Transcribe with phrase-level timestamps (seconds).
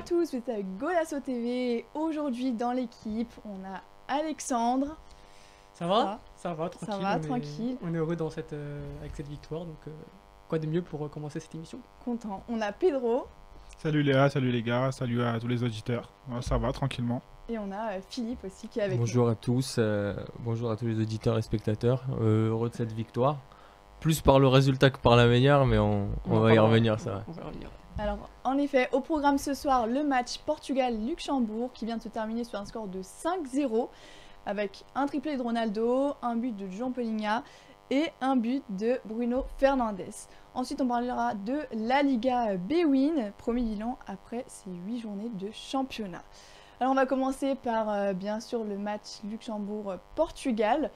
[0.00, 1.84] à tous, vous êtes avec Golasso TV.
[1.94, 4.96] Aujourd'hui dans l'équipe, on a Alexandre.
[5.74, 6.88] Ça va Ça va, tranquille.
[6.90, 7.76] Ça va, on est- tranquille.
[7.82, 9.90] on est heureux dans cette, euh, avec cette victoire, donc euh,
[10.48, 11.78] quoi de mieux pour euh, commencer cette émission?
[12.04, 12.42] Content.
[12.48, 13.26] On a Pedro
[13.78, 16.10] Salut Léa, salut les gars, salut à tous les auditeurs.
[16.30, 17.20] Ouais, ça va tranquillement.
[17.50, 20.76] et on a euh, Philippe aussi qui est avec Bonjour à tous, euh, bonjour à
[20.76, 22.04] tous les auditeurs et spectateurs.
[22.22, 23.36] Euh, heureux de cette victoire.
[24.00, 27.24] Plus par le résultat que par la meilleure, mais on, va y revenir, ça va.
[27.28, 27.70] On va y revenir.
[28.00, 32.44] Alors, en effet, au programme ce soir, le match Portugal-Luxembourg qui vient de se terminer
[32.44, 33.88] sur un score de 5-0
[34.46, 37.44] avec un triplé de Ronaldo, un but de Jean Peligna
[37.90, 40.00] et un but de Bruno Fernandes.
[40.54, 46.22] Ensuite, on parlera de la Liga B-Win, premier bilan après ces 8 journées de championnat.
[46.80, 50.90] Alors, on va commencer par, euh, bien sûr, le match Luxembourg-Portugal.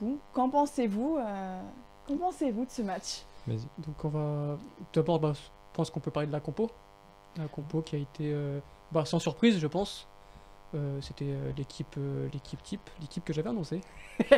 [0.00, 1.60] Bon, qu'en pensez-vous euh,
[2.08, 3.22] de ce match?
[3.46, 4.58] Donc on va...
[4.92, 5.34] D'abord, bah,
[5.74, 6.70] pense qu'on peut parler de la compo.
[7.36, 8.60] La compo qui a été euh,
[8.92, 10.06] bah, sans surprise, je pense.
[10.74, 11.96] Euh, C'était euh, l'équipe
[12.32, 13.80] l'équipe type, l'équipe que j'avais annoncée.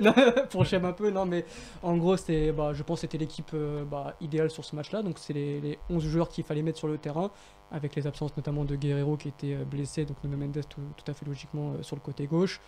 [0.00, 0.14] Non,
[0.50, 1.44] pour j'aime un peu, non mais
[1.82, 3.54] en gros c'était, bah, je pense que c'était l'équipe
[3.90, 5.02] bah, idéale sur ce match-là.
[5.02, 7.30] Donc c'est les, les 11 joueurs qu'il fallait mettre sur le terrain,
[7.70, 11.14] avec les absences notamment de Guerrero qui était blessé, donc Nuno Mendes tout, tout à
[11.14, 12.60] fait logiquement sur le côté gauche.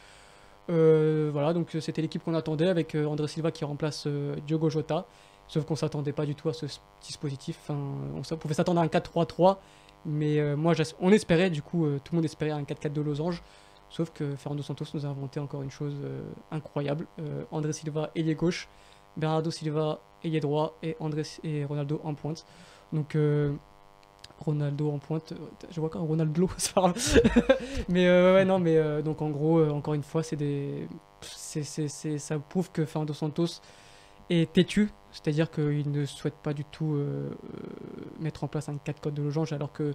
[0.71, 4.07] Euh, voilà, donc c'était l'équipe qu'on attendait avec André Silva qui remplace
[4.47, 5.07] Diogo Jota.
[5.49, 6.67] Sauf qu'on s'attendait pas du tout à ce
[7.03, 7.71] dispositif.
[7.71, 9.57] On, pouvait s'attendre à un 4-3-3,
[10.05, 13.01] mais euh, moi, on espérait, du coup, euh, tout le monde espérait un 4-4 de
[13.01, 13.43] losange.
[13.89, 17.07] Sauf que Fernando Santos nous a inventé encore une chose euh, incroyable.
[17.51, 18.69] André Silva, ailier gauche,
[19.17, 22.45] Bernardo Silva, ailier droit, et, André, et Ronaldo en pointe.
[22.93, 23.17] Donc,
[24.39, 25.33] Ronaldo en pointe,
[25.71, 27.21] je vois quand Ronaldo, pas grave.
[27.89, 30.87] mais ouais, non, mais donc en gros, encore une fois, c'est des.
[31.23, 33.61] c'est- c'est- ça prouve que Fernando Santos
[34.31, 37.31] est têtu, c'est-à-dire qu'il ne souhaite pas du tout euh, euh,
[38.21, 39.95] mettre en place un 4 code de losange alors que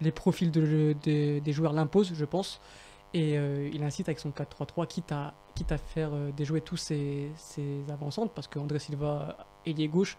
[0.00, 2.60] les profils de- des- joueurs l'imposent, je pense.
[3.14, 7.30] Et euh, il incite avec son 4-3-3, quitte à, quitte à faire déjouer tous ses,
[7.88, 10.18] avancantes, parce que André Silva, ailier gauche,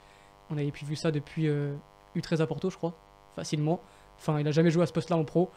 [0.50, 1.76] on avait pu vu ça depuis euh,
[2.16, 2.94] U13 à Porto, je crois,
[3.36, 3.81] facilement.
[4.18, 5.52] Enfin, il n'a jamais joué à ce poste-là en pro,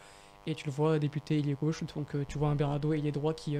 [0.47, 3.56] et tu le vois débuter ailier gauche, donc tu vois un Bernardo ailier droit qui,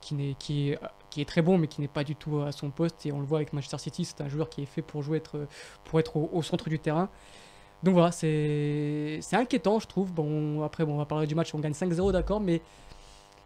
[0.00, 3.20] qui, est, très bon, mais qui n'est pas du tout à son poste, et on
[3.20, 5.46] le voit avec Manchester City, c'est un joueur qui est fait pour jouer, être,
[5.84, 7.08] pour être au, centre du terrain.
[7.82, 10.12] Donc voilà, c'est, inquiétant, je trouve.
[10.12, 12.62] Bon, après, bon, on va parler du match, on gagne 5-0, d'accord, mais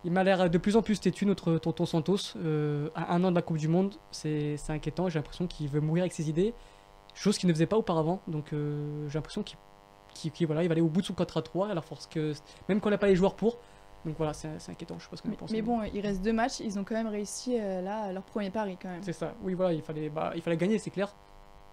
[0.04, 2.36] il m'a l'air de plus en plus têtu, notre tonton Santos.
[2.36, 5.08] Euh, à un an de la Coupe du Monde, c'est inquiétant.
[5.08, 6.54] J'ai l'impression qu'il veut mourir avec ses idées,
[7.14, 8.22] chose qu'il ne faisait pas auparavant.
[8.26, 11.42] Donc euh, j'ai l'impression qu'il voilà, il va aller au bout de son 4 à
[11.42, 12.32] 3, à la force que.
[12.68, 13.58] Même quand on n'a pas les joueurs pour.
[14.06, 14.96] Donc voilà, c'est inquiétant.
[14.98, 15.54] Je sais pas ce que vous mais, pensez.
[15.54, 18.50] mais bon, il reste deux matchs, ils ont quand même réussi euh, là leur premier
[18.50, 19.02] pari quand même.
[19.02, 21.14] C'est ça, oui, voilà, il fallait, bah, il fallait gagner, c'est clair.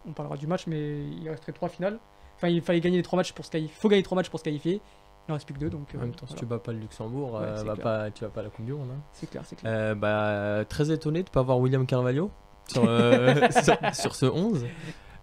[0.05, 1.99] On parlera du match, mais il resterait trois finales.
[2.35, 3.73] Enfin, il fallait gagner les trois matchs pour se qualifier.
[3.75, 4.81] Il faut gagner trois matchs pour se qualifier.
[5.27, 5.87] Il en reste plus que deux, donc.
[5.93, 8.29] euh, En même temps, si tu bats pas le Luxembourg, Ouais, euh, pas, tu vas
[8.29, 8.89] pas à la Coupe du Monde.
[8.93, 8.99] hein.
[9.11, 9.71] C'est clair, c'est clair.
[9.73, 12.29] Euh, bah, très étonné de pas voir William Carvalho
[12.67, 14.65] sur, euh, sur, sur ce 11.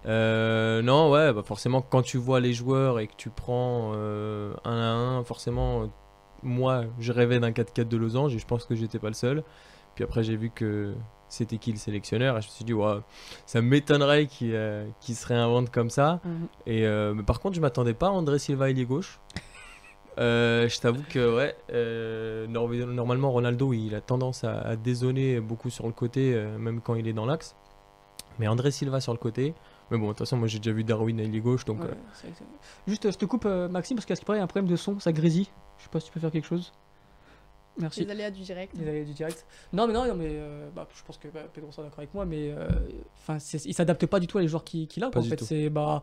[0.07, 4.53] Euh, non, ouais, bah forcément, quand tu vois les joueurs et que tu prends euh,
[4.65, 4.85] un à
[5.19, 5.87] un, forcément, euh,
[6.45, 9.43] moi, je rêvais d'un 4-4 de losange et je pense que j'étais pas le seul.
[9.95, 10.95] Puis après, j'ai vu que
[11.29, 12.75] c'était qui le sélectionneur et je me suis dit,
[13.47, 16.21] ça m'étonnerait qu'il euh, qu'il se réinvente comme ça.
[16.25, 16.47] Mhm.
[16.67, 19.19] Et euh, mais par contre, je m'attendais pas à André Silva ailier gauche.
[20.21, 25.41] Euh, je t'avoue que ouais, euh, nor- normalement Ronaldo il a tendance à, à dézonner
[25.41, 27.57] beaucoup sur le côté, euh, même quand il est dans l'axe.
[28.39, 29.55] Mais André Silva sur le côté.
[29.91, 32.29] Mais bon, de toute façon, moi j'ai déjà vu Darwin ailier gauche, donc Ouais, euh,
[32.87, 34.45] Juste, euh, je te coupe, euh, Maxime, parce qu'à ce qui paraît, il y a
[34.45, 35.49] un problème de son, ça grésille.
[35.79, 36.73] Je sais pas si tu peux faire quelque chose.
[37.77, 38.05] Merci.
[38.05, 38.73] Les aléas du direct.
[38.79, 39.45] Les aléas du direct.
[39.73, 42.15] Non, mais non, non mais euh, bah, je pense que bah, Pedro sera d'accord avec
[42.15, 42.69] moi, mais euh,
[43.21, 45.11] enfin, c'est- il s'adapte pas du tout à les joueurs qu'il qu'il a.
[45.11, 46.03] Quoi, en fait, c'est bah,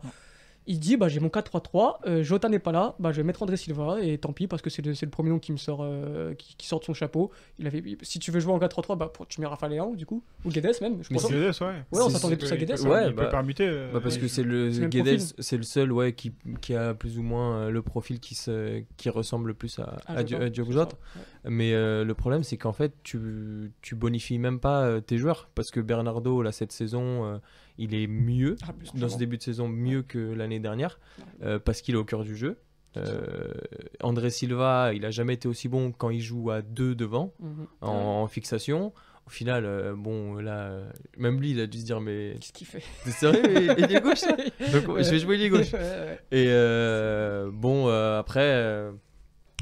[0.67, 3.41] il dit bah j'ai mon 4-3-3, euh, Jota n'est pas là, bah je vais mettre
[3.41, 6.33] André Silva et tant pis parce que c'est le, premier nom qui me sort, euh,
[6.35, 7.31] qui, qui sort de son chapeau.
[7.57, 10.05] Il avait, si tu veux jouer en 4-3-3, bah pour- tu mets Rafa Leão du
[10.05, 11.03] coup ou Guedes même.
[11.03, 11.29] Je pense.
[11.31, 11.67] Guedes, ouais.
[11.91, 12.79] Ouais, on s'attendait tous à Guedes.
[12.81, 13.67] Ouais, il peut bah- permuter.
[13.67, 16.31] euh, bah, parce que c'est le Guedes, c'est le seul ouais qui,
[16.61, 19.97] qui a plus ou moins euh, le profil qui se qui ressemble le plus à,
[20.05, 20.95] Ah, à, Jota, à Diogo Jota.
[21.15, 21.21] ouais.
[21.49, 25.49] Mais euh, le problème, c'est qu'en fait, tu, tu bonifies même pas tes joueurs.
[25.55, 27.37] Parce que Bernardo, là, cette saison, euh,
[27.81, 30.99] il est mieux, Ah, dans ce début de saison, mieux que l'année dernière,
[31.43, 32.57] euh, parce qu'il est au cœur du jeu.
[32.97, 33.53] Euh,
[34.01, 37.67] André Silva, il a jamais été aussi bon quand il joue à deux devant, Mhm.
[37.81, 37.89] en,
[38.23, 38.93] en fixation.
[39.27, 40.81] Au final, euh, bon, là,
[41.17, 42.83] même lui, il a dû se dire, mais Qu'est-ce qu'il fait?
[43.05, 43.41] T'es sérieux,
[43.77, 44.21] il est gauche
[44.73, 45.71] Donc, je vais jouer il est gauche.
[45.73, 46.19] Ouais, ouais.
[46.37, 48.89] Et bon, après,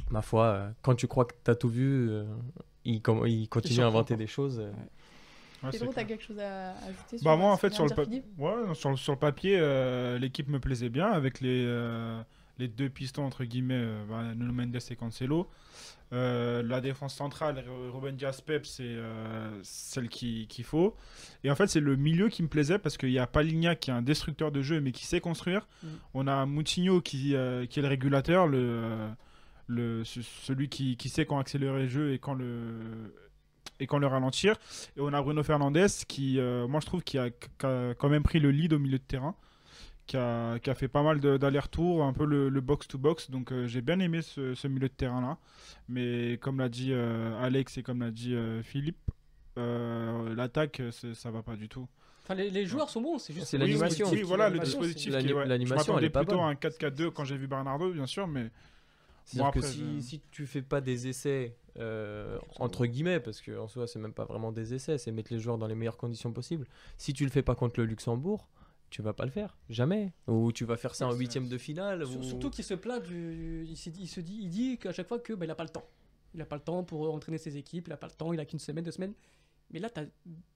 [0.10, 2.10] ma foi, quand tu crois que t'as tout vu,
[2.86, 4.64] il, il continue à inventer des choses.
[5.64, 7.94] Ouais, c'est Pedro, t'as quelque chose à ajouter Bah sur moi en fait sur le,
[7.94, 11.66] vient pa- ouais, sur, le- sur le papier euh, l'équipe me plaisait bien avec les,
[11.68, 12.22] euh,
[12.60, 15.50] les deux pistons, entre guillemets, euh, bah, Nuno Mendes et Cancelo.
[16.12, 17.64] Euh, la défense centrale,
[17.94, 18.98] Ruben Dias Pep, c'est
[19.64, 20.96] celle qu'il qui faut.
[21.44, 23.92] Et en fait, c'est le milieu qui me plaisait parce qu'il y a Paligna qui
[23.92, 25.68] est un destructeur de jeu mais qui sait construire.
[25.84, 25.88] Mm.
[26.16, 27.36] On a Moutinho qui,
[27.70, 29.10] qui est le régulateur, le,
[29.68, 33.14] le, ce- celui qui, qui sait quand accélérer le jeu et quand le,
[33.80, 34.56] et quand le ralentir.
[34.98, 38.10] Et on a Bruno Fernandes qui, euh, moi je trouve, qui a, qui a quand
[38.10, 39.36] même pris le lead au milieu de terrain.
[40.08, 43.30] Qui a, qui a fait pas mal d'allers-retours, un peu le box-to-box.
[43.30, 45.38] donc euh, j'ai bien aimé ce, ce milieu de terrain-là.
[45.88, 48.98] Mais comme l'a dit euh, Alex et comme l'a dit euh, Philippe,
[49.60, 50.82] euh, l'attaque,
[51.14, 51.88] ça va pas du tout.
[52.24, 53.48] Enfin, les, les joueurs sont bons, c'est juste.
[53.48, 54.10] C'est Oui, oui, l'animation.
[54.12, 55.14] Oui, voilà, le L'animation, dispositif.
[55.14, 55.46] c'est- qui est- ouais.
[55.48, 56.46] l'animation, m'attendais elle est pas plutôt bonne.
[56.46, 58.50] à un 4-4-2 quand j'ai vu Bernardo, bien sûr, mais
[59.32, 63.42] C'est-à-dire Bon, que si, je- si tu fais pas des essais, euh, entre guillemets, parce
[63.42, 65.98] qu'en soi, c'est même pas vraiment des essais, c'est mettre les joueurs dans les meilleures
[65.98, 66.66] conditions possibles.
[66.98, 68.48] Si tu le fais pas contre le Luxembourg,
[68.90, 69.56] tu vas pas le faire.
[69.70, 70.14] Jamais.
[70.28, 72.08] Ou tu vas faire ça en huitième de finale.
[72.08, 73.66] Sur- ou- Surtout qu'il se plaint du.
[73.68, 75.64] Il, dit- il se dit, il dit qu'à chaque fois que bah, il a pas
[75.64, 75.88] le temps.
[76.34, 78.40] Il a pas le temps pour entraîner ses équipes, il a pas le temps, il
[78.40, 79.14] a qu'une semaine, deux semaines.
[79.72, 80.02] Mais là, tu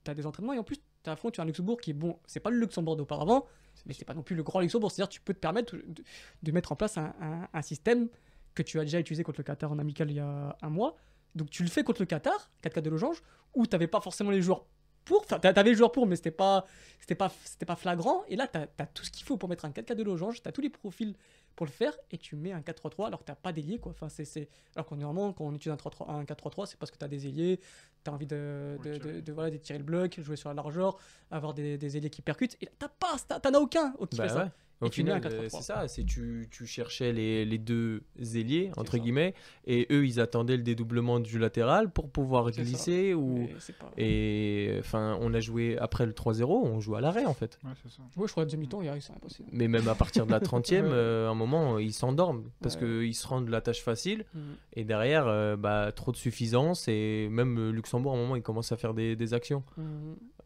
[0.09, 2.17] as, des entraînements et en plus, tu affrontes un Luxembourg qui est bon.
[2.25, 3.45] C'est pas le Luxembourg d'auparavant,
[3.85, 4.91] mais c'est pas non plus le grand Luxembourg.
[4.91, 6.03] C'est-à-dire, tu peux te permettre de,
[6.41, 8.09] de mettre en place un, un- un système
[8.55, 10.95] que tu as déjà utilisé contre le Qatar en amical il y a un mois.
[11.35, 13.21] Donc, tu le fais contre le Qatar, 4 4 de Losange,
[13.55, 14.65] où tu pas forcément les joueurs
[15.05, 15.21] pour.
[15.21, 16.65] Enfin, tu avais les joueurs pour, mais c'était pas,
[16.99, 18.23] c'était pas, c'était pas flagrant.
[18.27, 20.47] Et là, tu as, tout ce qu'il faut pour mettre un 4-4 de Losange, tu
[20.47, 21.15] as tous les profils
[21.55, 23.91] pour le faire et tu mets un 4-3-3 alors que t'as pas d'ailier quoi.
[23.91, 24.47] Enfin, c'est.
[24.75, 27.07] Alors qu'on normalement quand on utilise un, 3-3 un 4-3-3 c'est parce que tu as
[27.07, 27.59] des ailiers,
[28.03, 30.55] tu as envie de, de, de, de- voilà, de tirer le bloc, jouer sur la
[30.55, 30.97] largeur,
[31.29, 34.17] avoir des, des ailiers qui percutent et là, t'as pas, t'as- t'en as aucun qui
[34.17, 34.51] Bah fait ça.
[34.83, 35.25] Au Et final, 4-3-3.
[35.33, 38.03] euh, c'est ça, c'est tu, tu cherchais les, les deux
[38.35, 38.99] ailiers, C'est entre ça.
[38.99, 39.33] guillemets,
[39.65, 42.61] et eux, ils attendaient le dédoublement du latéral pour pouvoir C'est ça.
[42.63, 43.13] glisser.
[43.13, 43.47] Ou...
[43.59, 43.91] C'est pas...
[43.97, 47.57] Et enfin, on a joué après le 3-0, on joue à l'arrêt en fait.
[47.63, 48.01] ouais, c'est ça.
[48.17, 49.49] Ouais, je crois que la deuxième mi-temps, il y a- c'est impossible.
[49.51, 50.89] Mais même à partir de la 30e, Ouais.
[50.91, 52.81] euh, à un moment, ils s'endorment parce Ouais.
[53.05, 54.25] qu'ils se rendent la tâche facile.
[54.33, 54.41] Mhm.
[54.75, 56.87] Et derrière, euh, bah, trop de suffisance.
[56.87, 59.63] Et même Luxembourg, à un moment, il commence à faire des, des actions.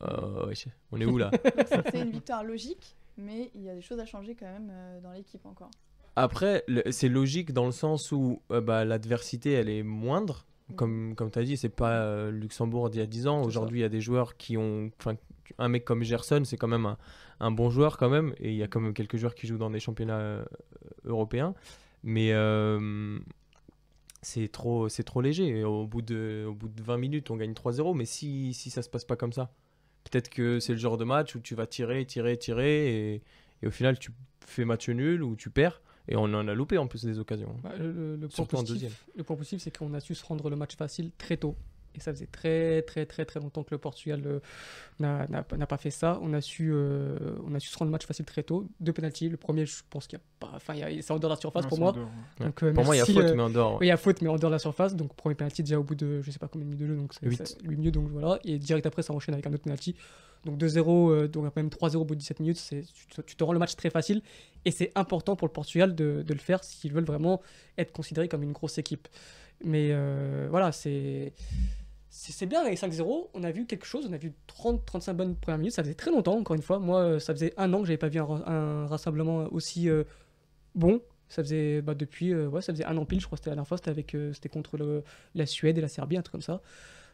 [0.01, 1.31] Euh, wesh, on est où là?
[1.69, 5.01] C'était une victoire logique, mais il y a des choses à changer quand même euh,
[5.01, 5.71] dans l'équipe encore.
[6.15, 10.45] Après, c'est logique dans le sens où euh, bah, l'adversité, elle est moindre.
[10.75, 13.41] Comme, comme tu as dit, c'est pas euh, Luxembourg d'il y a 10 ans.
[13.41, 14.91] Aujourd'hui, il y a des joueurs qui ont.
[15.59, 16.97] Un mec comme Gerson, c'est quand même un,
[17.39, 18.33] un bon joueur, quand même.
[18.39, 20.43] Et il y a quand même quelques joueurs qui jouent dans des championnats
[21.05, 21.55] européens.
[22.03, 22.33] Mais
[24.21, 25.63] c'est trop, trop léger.
[25.63, 27.95] Au, bout de, au bout de 20 minutes, on gagne 3-0.
[27.95, 29.53] Mais si, si ça se passe pas comme ça,
[30.09, 33.13] peut-être que c'est le genre de match où tu vas tirer, tirer, tirer.
[33.15, 33.21] Et,
[33.63, 34.11] et au final, tu
[34.45, 35.81] fais match nul ou tu perds.
[36.09, 37.53] Et on en a loupé en plus des occasions.
[37.63, 38.91] Bah, le, le- le point Surtout en positif, deuxième.
[39.15, 41.55] le point positif, c'est qu'on a su se rendre le match facile très tôt.
[41.97, 44.39] Et ça faisait très très très très longtemps que le Portugal euh,
[44.99, 46.19] n'a n'a pas- n'a pas fait ça.
[46.21, 48.67] On a, su, euh, on a su se rendre le match facile très tôt.
[48.79, 49.29] Deux penalties.
[49.29, 50.51] Le premier, je pense qu'il y a pas.
[50.55, 51.89] Enfin, il y a- c'est en dehors de la surface Non, pour moi.
[51.89, 52.11] en dehors, ouais.
[52.41, 52.45] Ouais.
[52.45, 53.77] Donc, euh, Pour moi, il y a faute, euh, mais en dehors.
[53.79, 54.95] Oui, il y a faute, mais en dehors de la surface.
[54.95, 56.95] Donc, premier penalty déjà au bout de je sais pas combien de minutes de jeu.
[56.99, 57.41] Donc, c'est Huit.
[57.45, 57.95] c'est- huit minutes.
[57.95, 58.39] Donc, voilà.
[58.45, 59.95] Et direct après, ça enchaîne avec un autre penalty.
[60.45, 62.57] Donc, 2-0, euh, donc même 3-0 au bout de 17 minutes.
[62.57, 64.21] c'est- Tu te, tu te rends le match très facile.
[64.65, 67.41] Et c'est important pour le Portugal de, de le faire s'ils veulent vraiment
[67.77, 69.07] être considérés comme une grosse équipe.
[69.65, 71.33] Mais euh, voilà, c'est.
[72.19, 75.59] C'est bien avec 5-0, on a vu quelque chose, on a vu 30-35 bonnes premières
[75.59, 76.79] minutes, ça faisait très longtemps encore une fois.
[76.79, 79.87] Moi, euh, ça faisait un an que j'avais pas vu un, ra- un rassemblement aussi
[79.87, 80.03] euh,
[80.73, 80.99] bon.
[81.29, 83.55] Ça faisait bah, depuis, euh, ouais, ça faisait un an pile, je crois c'était la
[83.55, 85.03] dernière c'était euh, c'était contre
[85.35, 86.61] la Suède et la Serbie, un truc comme ça.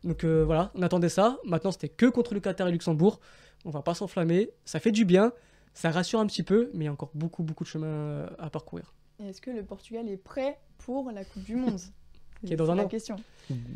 [0.05, 1.37] Donc euh, voilà, on attendait ça.
[1.43, 3.19] Maintenant, c'était que contre le Qatar et Luxembourg.
[3.65, 5.33] On va pas s'enflammer, ça fait du bien,
[5.73, 8.29] ça rassure un petit peu, mais il y a encore beaucoup, beaucoup de chemin euh,
[8.39, 8.93] à parcourir.
[9.21, 11.79] Est-ce que le Portugal est prêt pour la Coupe du Monde?
[12.45, 12.87] Qui est dans C'est un la an.
[12.87, 13.15] question.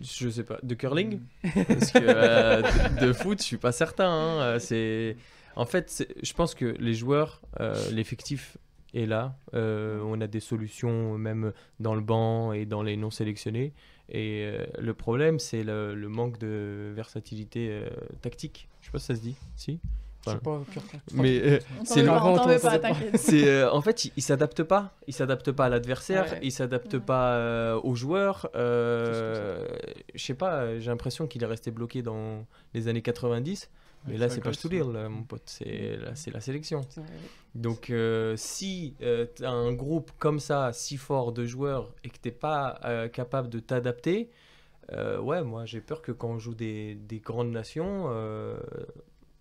[0.01, 0.59] Je sais pas.
[0.63, 1.49] De curling Mm.
[1.67, 2.61] Parce que euh,
[3.01, 4.09] de foot, je suis pas certain.
[4.09, 4.41] hein.
[4.41, 5.15] Euh, C'est
[5.55, 8.57] en fait, je pense que les joueurs, euh, l'effectif
[8.93, 9.35] est là.
[9.55, 13.73] Euh, on a des solutions même dans le banc et dans les non sélectionnés.
[14.09, 17.89] Et euh, le problème, c'est le, le manque de versatilité euh,
[18.21, 18.69] tactique.
[18.81, 19.35] Je sais pas si ça se dit.
[19.55, 19.79] Si?
[20.27, 20.59] Je sais Voilà.
[20.65, 20.81] pas,
[21.13, 22.07] Mais euh, C'est le-
[23.17, 24.93] c'est euh, en fait, il, il s'adapte pas.
[25.07, 26.31] Il s'adapte pas à l'adversaire.
[26.31, 26.39] Ouais.
[26.43, 26.99] Il s'adapte Ouais.
[26.99, 28.49] pas euh, aux joueurs.
[28.55, 29.65] Euh,
[30.15, 30.79] je sais pas.
[30.79, 33.69] J'ai l'impression qu'il est resté bloqué dans les années 90.
[34.05, 35.41] Mais Ouais, là, c'est pas Stoudil, là, mon pote.
[35.45, 36.81] C'est là, c'est la sélection.
[37.55, 38.93] Donc, euh, si
[39.35, 43.07] tu as un groupe comme ça, si fort de joueurs, et que t'es pas euh,
[43.09, 44.29] capable de t'adapter,
[44.93, 48.55] euh, ouais, moi j'ai peur que quand on joue des, des grandes nations, euh,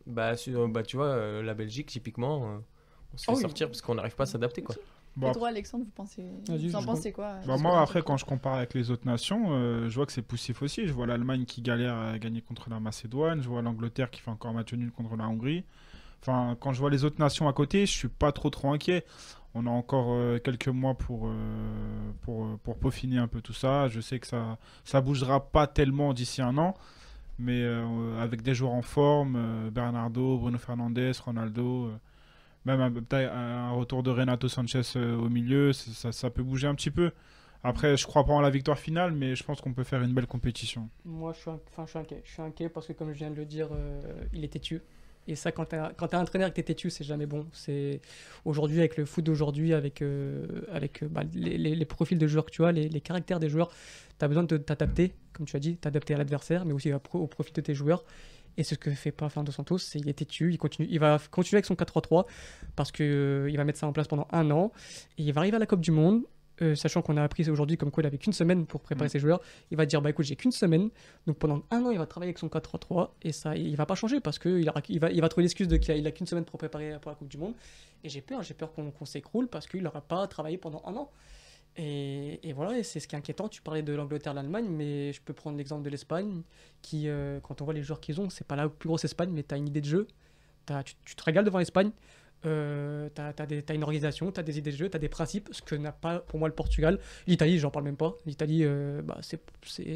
[0.06, 2.58] bah, sur- bah, tu vois, euh, la Belgique, typiquement, euh,
[3.14, 3.42] on se fait Ah oui.
[3.42, 4.62] sortir parce qu'on n'arrive pas à s'adapter.
[4.62, 4.74] quoi.
[5.16, 8.02] Bon, Et toi, Alexandre, vous pensez, Vas-y, vous en je- pensez quoi Bah moi après
[8.02, 10.86] quand je compare avec les autres nations, euh, je vois que c'est poussif aussi.
[10.86, 14.30] Je vois l'Allemagne qui galère à gagner contre la Macédoine, je vois l'Angleterre qui fait
[14.30, 15.64] encore match nul contre la Hongrie.
[16.20, 19.06] Enfin quand je vois les autres nations à côté, je suis pas trop trop inquiet.
[19.54, 23.54] on a encore euh, quelques mois pour, euh, pour, euh, pour peaufiner un peu tout
[23.54, 23.88] ça.
[23.88, 26.74] Je sais que ça ça bougera pas tellement d'ici un an,
[27.38, 31.98] mais euh, avec des joueurs en forme, euh, Bernardo, Bruno Fernandes, Ronaldo, euh,
[32.64, 36.90] même un, un retour de Renato Sanchez euh, au milieu, ça, peut bouger un petit
[36.90, 37.12] peu.
[37.62, 40.14] Après, je crois pas en la victoire finale, mais je pense qu'on peut faire une
[40.14, 40.88] belle compétition.
[41.04, 42.22] Moi, je suis, inquiet.
[42.24, 43.68] Je suis inquiet parce que, comme je viens de le dire,
[44.32, 44.82] il est têtu.
[45.26, 47.46] Et ça, quand t'as quand t'as un entraîneur que t'es têtu, c'est jamais bon.
[47.52, 48.00] C'est
[48.44, 50.04] aujourd'hui avec le foot d'aujourd'hui, avec
[51.10, 53.70] bah, les, profils de joueurs que tu as, les caractères des joueurs,
[54.18, 57.52] t'as besoin de t'adapter, comme tu as dit, t'adapter à l'adversaire, mais aussi au profil
[57.54, 58.04] de tes joueurs.
[58.58, 60.98] Et c'est ce que fait pas Fernando Santos, c'est il est têtu, il continue, il
[60.98, 62.24] va continuer avec son 4-3-3
[62.74, 64.72] parce que euh, il va mettre ça en place pendant un an
[65.18, 66.22] et il va arriver à la Coupe du Monde.
[66.62, 69.10] euh, sachant qu'on a appris aujourd'hui comme quoi il avait qu'une semaine pour préparer Mm.
[69.10, 70.88] ses joueurs, il va dire bah écoute j'ai qu'une semaine,
[71.26, 73.94] donc pendant un an il va travailler avec son 4-3-3 et ça il va pas
[73.94, 76.06] changer parce que il, aura- il va il va trouver l'excuse de qu'il a, il
[76.06, 77.52] a qu'une semaine pour préparer pour la Coupe du Monde
[78.04, 80.94] et j'ai peur j'ai peur qu'on qu'on s'écroule parce qu'il n'aura pas travaillé pendant un
[80.96, 81.10] an
[81.76, 85.12] et, et voilà et c'est ce qui est inquiétant tu parlais de l'Angleterre l'Allemagne mais
[85.12, 86.42] je peux prendre l'exemple de l'Espagne
[86.82, 89.30] qui euh, quand on voit les joueurs qu'ils ont c'est pas la plus grosse Espagne
[89.32, 90.06] mais tu as une idée de jeu
[90.64, 91.90] T'as- tu, tu te régales devant l'Espagne
[92.44, 95.74] euh, t'as as, une organisation, t'as des idées de jeu, t'as des principes, ce que
[95.74, 97.00] n'a pas pour moi le Portugal.
[97.26, 98.14] L'Italie, j'en parle même pas.
[98.26, 99.40] L'Italie, euh, bah, c'est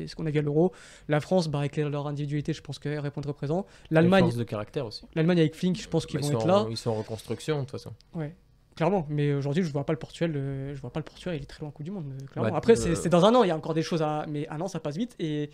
[0.09, 0.73] ce qu'on a vu à l'Euro.
[1.07, 3.67] La France, bah, avec leur individualité, je pense qu'elle répondrait présent.
[3.91, 4.23] L'Allemagne.
[4.25, 5.05] L'Allemagne, de caractère aussi.
[5.15, 6.67] l'Allemagne avec Flink, je pense qu'ils Bah, vont être là.
[6.71, 7.93] ils sont en reconstruction de toute façon.
[8.15, 8.35] Ouais.
[8.77, 11.43] Clairement, mais aujourd'hui je vois pas le Portugal, euh, je vois pas le Portugal, il
[11.43, 12.07] est très loin Coupe du Monde.
[12.13, 12.51] euh, clairement.
[12.51, 14.49] Bah, Après euh, c'est dans un an, il y a encore des choses à, mais
[14.49, 15.51] un an ça passe vite et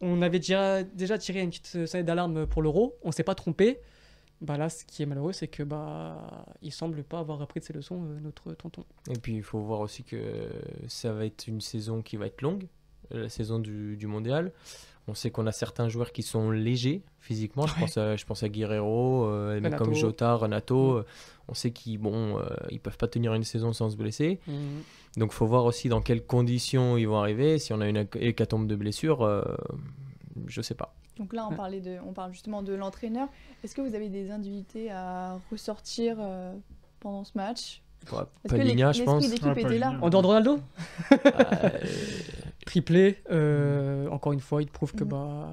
[0.00, 3.80] on avait déjà déjà tiré une petite sonnette d'alarme pour l'Euro, on s'est pas trompé.
[4.40, 7.64] Bah là, ce qui est malheureux, c'est que bah il semble pas avoir appris de
[7.64, 8.84] ses leçons notre tonton.
[9.08, 10.48] Et puis il faut voir aussi que
[10.88, 12.66] ça va être une saison qui va être longue,
[13.12, 14.50] la saison du, du mondial.
[15.08, 17.66] On sait qu'on a certains joueurs qui sont légers physiquement.
[17.66, 17.80] Je, Ouais.
[17.80, 20.94] pense à, je pense à Guerrero, euh, mais comme Jota, Renato.
[20.94, 20.96] Mm.
[20.98, 21.02] euh,
[21.48, 24.38] On sait qu'ils bon, euh, ils peuvent pas tenir une saison sans se blesser.
[24.46, 24.82] Mhm.
[25.18, 27.58] Donc faut voir aussi dans quelles conditions ils vont arriver.
[27.58, 29.42] Si on a une héc- hécatombe de blessures, euh,
[30.46, 30.94] je sais pas.
[31.18, 31.56] Donc là, on, Ouais.
[31.56, 33.28] parlait de, on parle justement de l'entraîneur.
[33.64, 36.54] Est-ce que vous avez des individualités à ressortir euh,
[37.00, 37.82] pendant ce match?
[38.12, 38.18] Ouais,
[38.58, 39.24] l'é- je pense.
[39.24, 39.54] Ah, était là?
[39.90, 39.98] Paligna.
[40.00, 40.58] En dehors de Ronaldo?
[41.12, 41.16] Euh,
[42.66, 45.10] Triplé, euh, encore une fois, il prouve que Mhm.
[45.10, 45.48] bah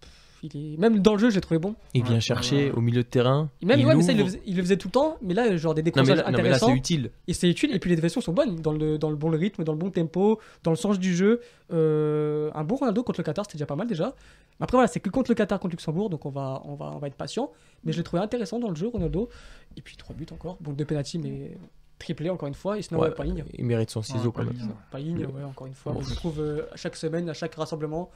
[0.00, 0.10] pff,
[0.42, 1.76] il est même dans le jeu, je l'ai trouvé bon.
[1.94, 2.76] il vient Ouais, chercher ouais.
[2.76, 3.48] au milieu de terrain.
[3.62, 4.32] Même il ouais, mais ça il le, ouvre.
[4.32, 6.22] faisait, il le faisait tout le temps, mais là genre des Non mais, décrochages là-
[6.24, 6.66] non, mais là intéressants.
[6.66, 7.10] c'est utile.
[7.28, 9.62] Et c'est utile, et puis les défensions sont bonnes, dans le, dans le bon rythme,
[9.62, 11.40] dans le bon tempo, dans le sens du jeu.
[11.72, 14.14] Euh, un bon Ronaldo contre le Qatar, c'était déjà pas mal déjà.
[14.58, 16.98] Après voilà, c'est que contre le Qatar, contre Luxembourg, donc on va, on va, on
[16.98, 17.52] va être patient.
[17.84, 19.28] Mais je l'ai trouvé intéressant dans le jeu, Ronaldo.
[19.76, 21.56] Et puis trois buts encore, bon deux penalty, mais
[21.98, 23.44] triplé encore une fois, et sinon Ouais, ouais, pas ligne.
[23.54, 24.52] il mérite son ciseau Ouais, quand même.
[24.54, 24.74] Paligna.
[24.90, 25.92] Pas ligne, ouais, encore une fois.
[25.92, 26.00] Bon.
[26.02, 28.10] Je trouve euh, à chaque semaine, à chaque rassemblement,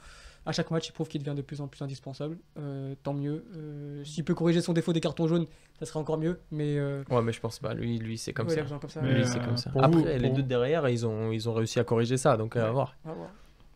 [0.45, 2.37] à chaque match, il prouve qu'il devient de plus en plus indispensable.
[2.57, 3.45] Euh, tant mieux.
[3.55, 5.45] Euh, S'il peut corriger son défaut des cartons jaunes,
[5.79, 6.39] ça serait encore mieux.
[6.51, 7.73] Mais euh, Ouais, mais je pense pas.
[7.75, 8.61] Lui, lui c'est comme ouais, ça.
[8.63, 9.01] besoin comme ça.
[9.03, 9.69] Mais, Lui, euh, c'est comme ça.
[9.69, 12.55] pour Après, vous- les deux derrière, ils ont, ils ont réussi à corriger ça, donc
[12.55, 12.95] à voir.
[13.05, 13.29] À voir.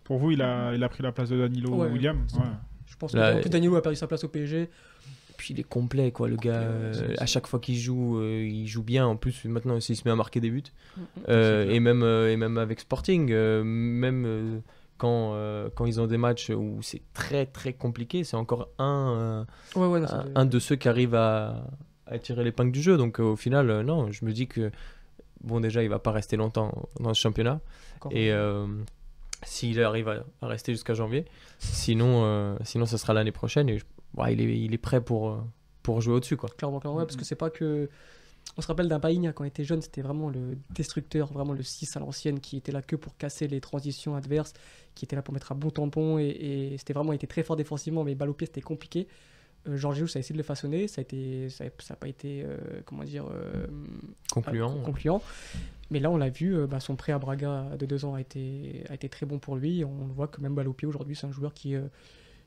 [0.04, 1.88] Pour vous, il a, il a pris la place de Danilo Ouais.
[1.90, 2.42] William Ouais.
[2.88, 4.70] Je pense Là, que en plus, Danilo a perdu sa place au PSG.
[5.38, 6.54] Puis il est complet, quoi, le gars.
[6.62, 9.06] Euh, à chaque fois qu'il joue, euh, il joue bien.
[9.06, 10.64] En plus, maintenant, il se met à marquer des buts.
[10.98, 11.76] Mm, Euh, C'est clair.
[11.76, 14.60] et, même, euh, et même avec Sporting, euh, même euh,
[14.98, 19.46] quand, euh, quand ils ont des matchs où c'est très très compliqué, c'est encore un,
[19.76, 21.66] Ouais, ouais, non, euh, ça un, de ceux qui arrivent à,
[22.08, 22.98] à tirer l'épingle du jeu.
[22.98, 24.72] Donc euh, au final, euh, non, je me dis que,
[25.44, 27.60] bon, déjà, il va pas rester longtemps dans ce championnat.
[28.12, 28.66] Et euh,
[29.44, 31.26] s'il arrive à, à rester jusqu'à janvier,
[31.60, 33.68] sinon, euh, sinon ça sera l'année prochaine.
[33.70, 33.86] Et je-
[34.18, 35.38] ouais, il, est, il est prêt pour, euh,
[35.84, 36.38] pour jouer au-dessus.
[36.38, 36.50] Quoi.
[36.58, 37.90] Clairement, clairement, ouais, parce que c'est pas que.
[38.58, 41.64] On se rappelle d'un Païgna quand il était jeune, c'était vraiment le destructeur, vraiment le
[41.64, 44.54] 6 à l'ancienne qui était là que pour casser les transitions adverses,
[44.94, 47.42] qui était là pour mettre un bon tampon et, et c'était vraiment il était très
[47.42, 49.08] fort défensivement, mais balle au pied c'était compliqué.
[49.68, 52.44] Euh, Georges ça a essayé de le façonner, ça a été, ça n'a pas été,
[52.46, 53.66] euh, comment dire, euh,
[54.32, 54.80] Concluant.
[54.84, 55.22] concluant.
[55.92, 58.22] Mais là, on l'a vu, euh, bah, son prêt à Braga de deux ans a
[58.22, 59.84] été, a été très bon pour lui.
[59.84, 61.88] On voit que même balle au pied aujourd'hui, c'est un joueur qui, euh,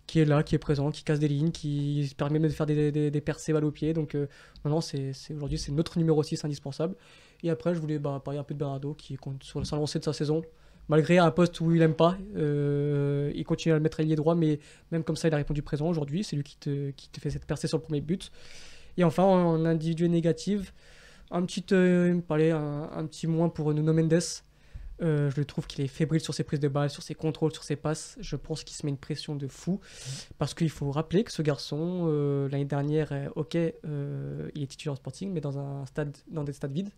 [0.08, 2.66] qui est là, qui est présent, qui casse des lignes, qui permet même de faire
[2.66, 3.92] des, percées balle au pied.
[3.92, 4.26] Donc, euh,
[4.64, 6.96] non, non, c'est, aujourd'hui, c'est notre numéro 6 indispensable.
[7.42, 9.98] Et après, je voulais bah, parler un peu de Bernardo, qui con- sur la lancée
[9.98, 10.42] de sa saison.
[10.88, 14.34] Malgré un poste où il aime pas, euh, il continue à le mettre ailier droit,
[14.34, 14.58] mais
[14.90, 16.24] même comme ça, il a répondu présent aujourd'hui.
[16.24, 18.32] C'est lui qui te, fait cette percée sur le premier but.
[18.96, 20.72] Et enfin, en individuel négative,
[21.30, 24.22] un petit, euh, un, un petit moins pour Nuno Mendes.
[25.00, 27.62] Euh, je trouve qu'il est fébrile sur ses prises de balles, sur ses contrôles, sur
[27.62, 28.16] ses passes.
[28.20, 29.80] Je pense qu'il se met une pression de fou.
[30.38, 34.66] Parce qu'il faut rappeler que ce garçon, euh, l'année dernière, euh, ok, euh, il est
[34.66, 36.90] titulaire au Sporting, mais dans, un stade, dans des stades vides.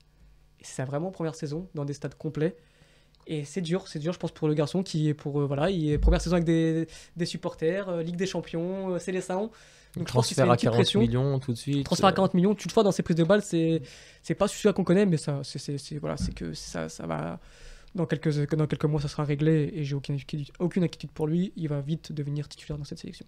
[0.61, 2.57] Et c'est sa vraiment première saison, dans des stades complets.
[3.27, 5.47] Et c'est dur, c'est dur, je pense, pour le garçon qui est pour.
[5.47, 9.51] voilà, il est première saison avec des, des supporters, Ligue des Champions, euh, Célestin.
[9.97, 11.01] Donc je Transfert à petite 40 pression.
[11.01, 11.85] millions tout de suite.
[11.85, 13.83] Transfert à euh, 40 millions, toutefois dans ses prises de balles, c'est
[14.23, 17.07] c'est pas celui-là qu'on connaît, mais ça, c'est c'est- c'est- voilà, c'est que ça, ça
[17.07, 17.41] va
[17.95, 21.27] dans quelques dans quelques mois, ça sera réglé et j'ai aucune inquiétude, aucune inquiétude pour
[21.27, 21.53] lui.
[21.57, 23.27] Il va vite devenir titulaire dans cette sélection.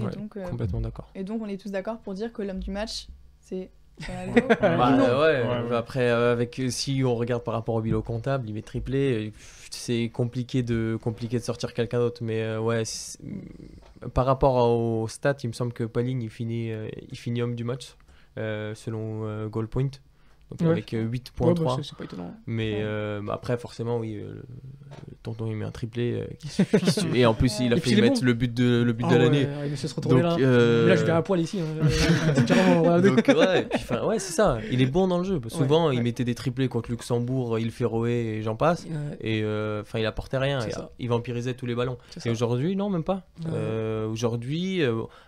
[0.00, 1.10] Ouais, donc, euh, Complètement d'accord.
[1.14, 3.06] et donc, on est tous d'accord pour dire que l'homme du match,
[3.40, 3.70] c'est
[4.06, 4.42] Ronaldo.
[4.60, 5.04] Bah, Non.
[5.20, 5.76] ouais, Ouais, ouais.
[5.76, 9.28] après, euh, avec, euh, si on regarde par rapport au bilan comptable, il met triplé.
[9.28, 9.30] euh,
[9.70, 12.22] C'est compliqué de, compliqué de sortir quelqu'un d'autre.
[12.22, 13.18] Mais euh, ouais, c'est-
[14.12, 17.54] par rapport aux stats, il me semble que Pauline, il finit, euh, il finit homme
[17.54, 17.96] du match,
[18.36, 19.88] euh, selon euh, Goal Point.
[20.50, 20.68] Donc Ouais.
[20.68, 21.54] avec euh, Ouais, 8.3.
[21.64, 22.32] bah, c'est- c'est pas étonnant.
[22.46, 24.34] mais euh, bah, après, forcément, oui, euh,
[25.10, 26.12] le, tonton, il met un triplé.
[26.20, 26.48] euh, qui
[27.18, 28.26] et en plus, il a fait mettre bon.
[28.26, 29.48] le but de, le but Ah de ouais, l'année.
[29.68, 30.46] il se retourner Donc, là.
[30.86, 31.58] là, je vais à poil ici.
[31.60, 31.64] hein.
[33.00, 34.58] Donc, ouais, puis, c'est ça.
[34.70, 35.40] Il est bon dans le jeu.
[35.48, 38.86] Souvent, il mettait des triplés contre Luxembourg, il Féroé et j'en passe.
[39.20, 39.42] Et
[39.80, 40.60] enfin, il apportait rien.
[40.98, 41.98] Il- vampirisait tous les ballons.
[42.24, 43.26] Et aujourd'hui, non, même pas.
[44.10, 44.82] Aujourd'hui,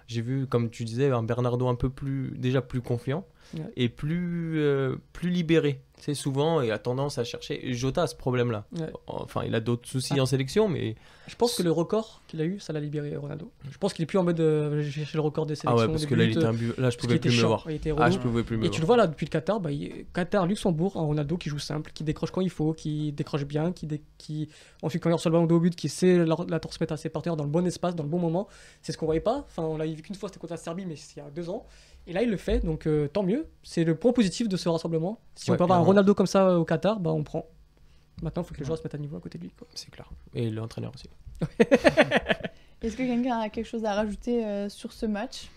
[0.07, 3.63] j'ai vu, comme tu disais, un Bernardo un peu plus, déjà plus confiant Ouais.
[3.77, 5.81] et plus, euh, plus libéré.
[6.01, 7.73] C'est souvent, il a tendance à chercher.
[7.73, 8.67] Jota a ce problème-là.
[8.79, 8.93] Ouais.
[9.09, 10.23] Enfin, il a d'autres soucis Ah.
[10.23, 10.95] en sélection, mais
[11.27, 13.51] Je pense que le record qu'il a eu, ça l'a libéré Ronaldo.
[13.69, 15.87] Je pense qu'il est plus en mode euh, j'ai cherché le record des ah sélections.
[15.87, 17.67] ouais, parce que là, il était imbu- là, je pouvais plus me voir.
[17.99, 18.75] Ah, je pouvais plus me Et voir.
[18.75, 21.59] tu le vois là depuis le Qatar, bah, il- Qatar, Luxembourg, un Ronaldo qui joue
[21.59, 24.49] simple, qui décroche quand il faut, qui décroche bien, qui, dé- qui
[24.83, 27.09] ensuite quand il reçoit le ballon haut but, qui sait la, la transmettre à ses
[27.09, 28.47] partenaires dans le bon espace, dans le bon moment.
[28.83, 29.39] C'est ce qu'on voyait pas.
[29.49, 31.51] Enfin, on l'a vu qu'une fois, c'était contre la Serbie, mais il y a deux
[31.51, 31.67] ans.
[32.09, 33.47] Et là, il le fait, donc euh, tant mieux.
[33.63, 35.21] C'est le point positif de ce rassemblement.
[35.37, 35.89] Si on Ouais, peut avoir un clairement.
[35.91, 37.47] Ronaldo comme ça euh, au Qatar, bah on prend.
[38.23, 39.51] Maintenant, il faut que les joueurs se mettent à niveau à côté de lui.
[39.57, 39.69] quoi.
[39.75, 40.11] C'est clair.
[40.35, 41.09] Et l'entraîneur aussi.
[42.83, 45.49] Est-ce que quelqu'un a quelque chose à rajouter euh, sur ce match?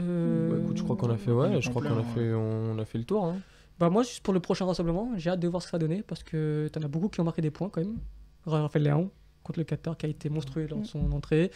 [0.00, 2.78] Euh, Bah, écoute, je crois qu'on a fait, ouais, je crois qu'on a fait, on
[2.78, 3.24] a fait le tour.
[3.24, 3.36] hein.
[3.78, 5.80] Bah moi, juste pour le prochain rassemblement, j'ai hâte de voir ce que ça va
[5.86, 7.96] donner parce que t'en as beaucoup qui ont marqué des points quand même.
[8.44, 9.10] Raphaël Léon
[9.42, 10.86] contre le Qatar qui a été monstrueux lors de Mm.
[10.86, 11.50] son entrée.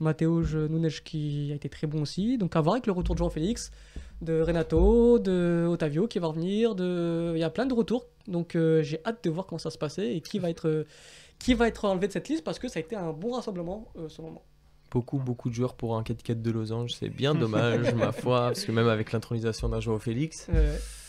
[0.00, 2.38] Mateusz Nunes qui a été très bon aussi.
[2.38, 3.70] Donc à voir avec le retour de Jean Félix,
[4.22, 6.74] de Renato, de Otavio qui va revenir.
[6.74, 7.32] De...
[7.34, 8.06] Il y a plein de retours.
[8.26, 10.84] Donc euh, j'ai hâte de voir comment ça se passer et qui va être, euh,
[11.38, 13.88] qui va être enlevé de cette liste parce que ça a été un bon rassemblement
[13.96, 14.42] euh, ce moment.
[14.90, 16.94] Beaucoup, beaucoup de joueurs pour un 4-4 de losange.
[16.94, 21.07] C'est bien dommage, ma foi, parce que même avec l'intronisation d'un Joao Félix, 4-4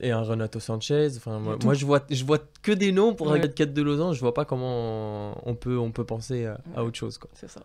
[0.00, 1.08] et un Renato Sanchez.
[1.16, 3.38] Enfin, moi, je vois, je vois que des noms pour Ouais.
[3.38, 4.16] un 4-4 de losange.
[4.16, 6.88] Je vois pas comment on peut, on peut penser à, à Ouais.
[6.88, 7.18] autre chose.
[7.18, 7.30] Quoi.
[7.34, 7.60] c'est ça.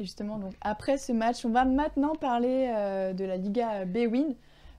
[0.00, 4.34] Et justement, donc, après ce match, on va maintenant parler euh, de la Liga B-Win,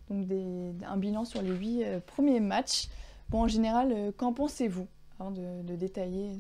[0.09, 2.87] donc des- un bilan sur les huit euh, premiers matchs.
[3.29, 4.87] Bon, en général, euh, qu'en pensez-vous
[5.19, 6.31] Avant de, de détailler,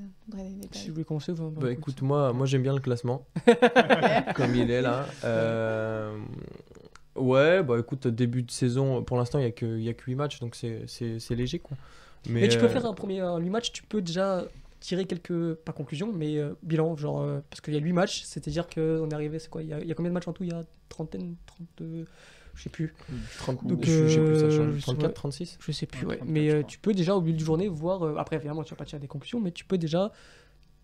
[0.71, 3.25] Si vous voulez commencer, bah, Bah, écoute, moi, moi j'aime bien le classement,
[4.35, 5.05] comme il est là.
[7.15, 9.93] Ouais, bah écoute, début de saison, pour l'instant, il n'y a, que- il y a
[9.93, 11.59] que 8 matchs, donc c'est c'est- c'est léger.
[11.59, 11.77] Quoi.
[12.29, 14.45] Mais, tu peux euh, faire un premier un 8 matchs, tu peux déjà
[14.79, 18.23] tirer quelques, pas conclusions, mais euh, bilan, genre, euh, parce qu'il y a 8 matchs,
[18.23, 20.27] c'est-à-dire qu'on est arrivé, c'est quoi il y, a, il y a combien de matchs
[20.27, 20.43] en tout?
[20.43, 22.05] Il y a trentaine, 32,
[22.55, 22.93] je sais plus,
[23.37, 24.75] 30, Donc, je, je sais plus, ça euh, change.
[24.77, 25.13] je- 34, ouais.
[25.13, 26.17] 36 je sais plus, Ouais, ouais.
[26.17, 28.71] 34, mais euh, tu peux déjà au bout du journée voir, euh, après évidemment tu
[28.71, 30.11] vas pas tirer des conclusions, mais tu peux déjà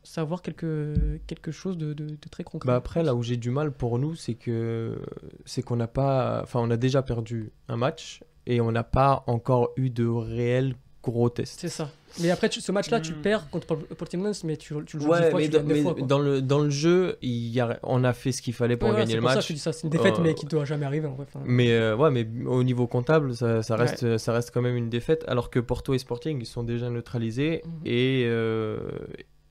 [0.03, 2.67] savoir quelque, quelque chose de, de- de très concret.
[2.67, 4.97] Bah après, là où j'ai du mal pour nous, c'est que
[5.45, 9.23] c'est qu'on n'a pas, enfin, on a déjà perdu un match et on n'a pas
[9.27, 11.59] encore eu de réel gros test.
[11.59, 11.89] C'est ça.
[12.21, 13.21] Mais après, tu- ce match-là, tu le Hmm.
[13.21, 15.63] perds contre Port- Portimonense, mais tu, tu le joues Ouais, 10 fois, mais, tu dans,
[15.63, 15.93] mais fois.
[15.95, 16.07] quoi.
[16.07, 18.89] dans le dans le jeu, il y a, on a fait ce qu'il fallait pour
[18.89, 19.43] Ouais, gagner c'est le pour ça que match.
[19.45, 21.13] je te dis ça, c'est une défaite, Euh, mais qui ne doit jamais arriver en
[21.13, 21.25] vrai.
[21.29, 24.75] Enfin, Mais euh, ouais, mais au niveau comptable, ça, ça reste, ça reste quand même
[24.75, 27.61] une défaite, alors que Porto et Sporting, ils sont déjà neutralisés.
[27.65, 27.71] Mhm.
[27.85, 28.79] Et, euh,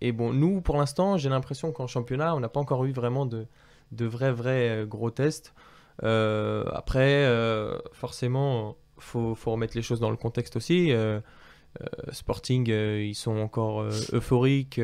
[0.01, 3.27] et bon, nous, pour l'instant, j'ai l'impression qu'en championnat, on n'a pas encore eu vraiment
[3.27, 3.47] de,
[3.93, 5.55] de vrais, vrais euh, gros tests.
[6.05, 10.93] Euh, après, euh, forcément, faut, faut remettre les choses dans le contexte aussi.
[10.93, 11.21] Euh,
[12.13, 13.83] Sporting, ils sont encore
[14.13, 14.81] euphoriques,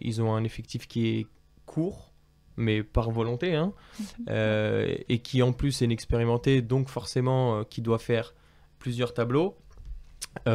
[0.00, 1.26] ils ont un effectif qui est
[1.66, 2.12] court,
[2.56, 3.72] mais par volonté, hein,
[4.28, 8.34] euh, et qui en plus est inexpérimenté, donc forcément qui doit faire
[8.78, 9.56] plusieurs tableaux.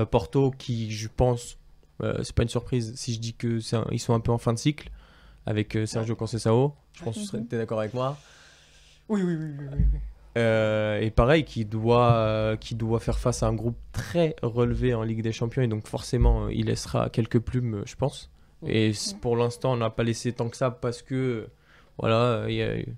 [0.09, 1.59] Porto, qui je pense,
[2.01, 4.37] euh, c'est pas une surprise si je dis que un- ils sont un peu en
[4.37, 4.89] fin de cycle
[5.45, 6.73] avec euh, Sergio Conceição.
[6.93, 8.17] Je pense que tu serais- d'accord avec moi.
[9.09, 9.51] Oui, oui, oui.
[9.59, 9.99] oui, oui.
[10.37, 14.93] Euh, et pareil, qui doit, euh, qui doit faire face à un groupe très relevé
[14.93, 18.29] en Ligue des Champions, et donc forcément, euh, il laissera quelques plumes, je pense.
[18.67, 21.47] Et pour l'instant, on n'a pas laissé tant que ça parce que,
[21.99, 22.95] voilà, il y a, eu-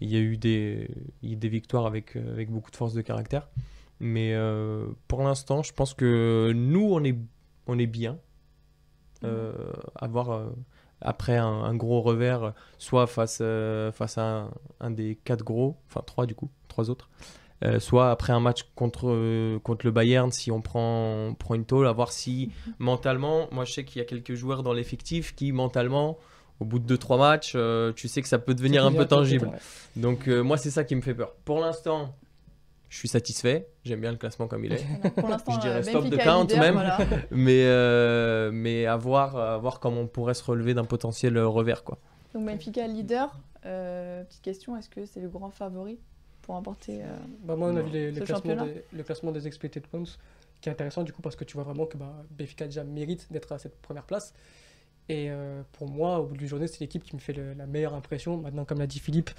[0.00, 0.88] il y a eu des,
[1.22, 3.48] il y a eu des victoires avec, avec beaucoup de force de caractère.
[4.00, 7.16] Mais euh, pour l'instant, je pense que nous, on est,
[7.66, 8.18] on est bien.
[9.24, 9.52] Euh,
[9.96, 10.46] avoir euh,
[11.00, 15.76] après un, un gros revers, soit face, euh, face à un, un des quatre gros,
[15.88, 17.08] enfin trois du coup, trois autres,
[17.78, 21.86] soit après un match contre, contre le Bayern, si on prend, on prend une tôle,
[21.86, 25.52] à voir si mentalement, moi je sais qu'il y a quelques joueurs dans l'effectif qui
[25.52, 26.18] mentalement,
[26.60, 29.46] au bout de 2-3 matchs, euh, tu sais que ça peut devenir un peu tangible.
[29.46, 29.58] Ouais.
[29.96, 31.32] Donc euh, moi c'est ça qui me fait peur.
[31.44, 32.14] Pour l'instant,
[32.90, 34.84] je suis satisfait, j'aime bien le classement comme il est.
[35.02, 36.74] Donc, pour l'instant, Je dirais euh, stop the count leader, même.
[36.74, 36.98] voilà.
[37.30, 41.48] mais, euh, mais à, voir, à voir comment on pourrait se relever d'un potentiel euh,
[41.48, 41.84] revers.
[41.84, 41.98] Quoi.
[42.34, 43.38] Donc Benfica leader.
[43.64, 45.98] Euh, petite question, est-ce que c'est le grand favori
[46.42, 47.06] pour emporter euh,
[47.44, 48.64] Bah, moi, on a vu les, classements championnat?
[48.66, 50.02] des, le classement des expected points,
[50.60, 53.30] qui est intéressant du coup parce que tu vois vraiment que bah, Benfica déjà mérite
[53.30, 54.34] d'être à cette première place.
[55.08, 57.66] Et euh, pour moi, au bout du journée, c'est l'équipe qui me fait le- la
[57.66, 58.36] meilleure impression.
[58.36, 59.30] Maintenant, comme l'a dit Philippe,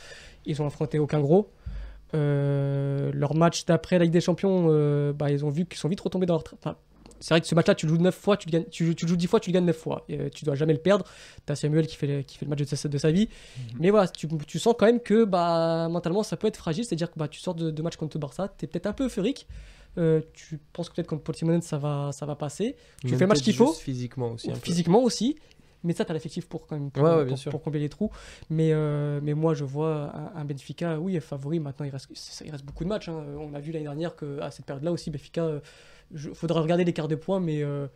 [0.45, 1.49] ils ont affronté aucun gros.
[2.13, 5.88] Euh, leur match d'après la Ligue des Champions, euh, bah, ils ont vu qu'ils sont
[5.89, 6.43] vite retombés dans leur.
[6.54, 6.76] Enfin,
[7.19, 9.06] c'est vrai que ce match-là, tu le joues 9 fois, tu le, gagnes, tu, tu
[9.06, 10.04] le joues 10 fois, tu le gagnes 9 fois.
[10.10, 11.06] Et, euh, tu dois jamais le perdre.
[11.45, 13.30] Tu as Samuel qui fait, le- qui fait le match de sa, de sa vie.
[13.80, 16.84] Mais voilà, tu, tu sens quand même que bah, mentalement, ça peut être fragile.
[16.84, 19.06] C'est-à-dire que bah, tu sors de, de match contre Barça, tu es peut-être un peu
[19.06, 19.47] euphorique.
[19.97, 22.76] Euh, tu penses que peut-être contre Simonet, ça va, ça va passer.
[23.02, 23.74] Tu Même fais le match qu'il faut.
[23.74, 24.50] Physiquement aussi.
[24.63, 25.36] Physiquement aussi.
[25.84, 27.52] Mais ça, tu as l'effectif pour, quand même, pour, Ouais, ouais, pour- bien sûr.
[27.52, 28.12] pour combler les trous.
[28.50, 31.60] Mais, euh, mais moi, je vois un, un Benfica, oui, est favori.
[31.60, 32.08] Maintenant, il reste,
[32.46, 33.10] il reste beaucoup de matchs.
[33.10, 33.24] hein.
[33.39, 35.60] On a vu l'année dernière qu'à cette période-là aussi, Benfica,
[36.13, 37.88] il faudra regarder l'écart de points, mais, euh,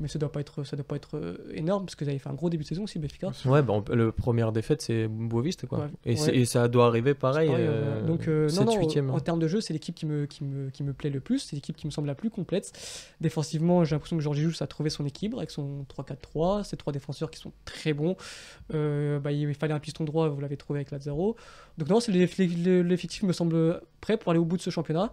[0.00, 2.10] mais ça ne doit pas être, ça doit pas être euh, énorme, parce que vous
[2.10, 3.30] avez fait un gros début de saison aussi, Benfica.
[3.46, 5.66] Ouais, bah, on- le première défaite, c'est Boavista.
[5.66, 5.78] Quoi.
[5.78, 5.84] Ouais.
[6.04, 6.38] Et, c'est- Ouais.
[6.38, 7.48] et ça doit arriver pareil.
[7.48, 9.10] Pareil, euh, donc, euh, non, 7, non, 8e.
[9.10, 11.38] en termes de jeu, c'est l'équipe qui me, qui, me, qui me plaît le plus.
[11.38, 12.72] C'est l'équipe qui me semble la plus complète.
[13.20, 16.64] Défensivement, j'ai l'impression que Georges Jesus a trouvé son équilibre avec son 3-4-3.
[16.64, 18.16] Ces trois défenseurs qui sont très bons.
[18.72, 21.36] Euh, bah, il fallait un piston droit, vous l'avez trouvé avec Lazaro.
[21.78, 25.12] Donc, non, l'effectif me semble prêt pour aller au bout de ce championnat.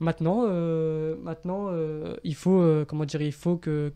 [0.00, 3.92] Maintenant, euh, maintenant euh, il faut, euh, comment dire, il faut que,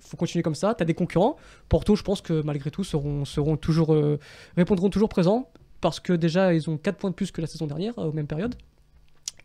[0.00, 0.74] faut continuer comme ça.
[0.74, 1.36] Tu as des concurrents.
[1.68, 3.96] Porto, je pense que malgré tout, seront, toujours,
[4.56, 5.48] répondront toujours présents
[5.80, 8.26] parce que déjà, ils ont 4 points de plus que la saison dernière, aux mêmes
[8.26, 8.56] périodes.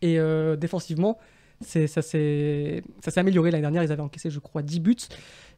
[0.02, 0.18] Et
[0.58, 1.18] défensivement,
[1.60, 2.82] ça, s'est,
[3.14, 3.52] amélioré.
[3.52, 4.96] L'année dernière, ils avaient encaissé, je crois, 10 buts.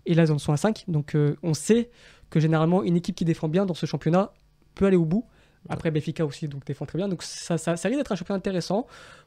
[0.05, 0.85] Et là, ils en sont à 5.
[0.87, 1.91] Donc, on sait
[2.29, 4.35] que généralement, une équipe qui défend bien dans ce championnat
[4.75, 5.25] peut aller au bout.
[5.69, 7.09] Après, Benfica aussi donc, défend très bien.
[7.09, 8.87] Donc, ça risque d'être un championnat intéressant.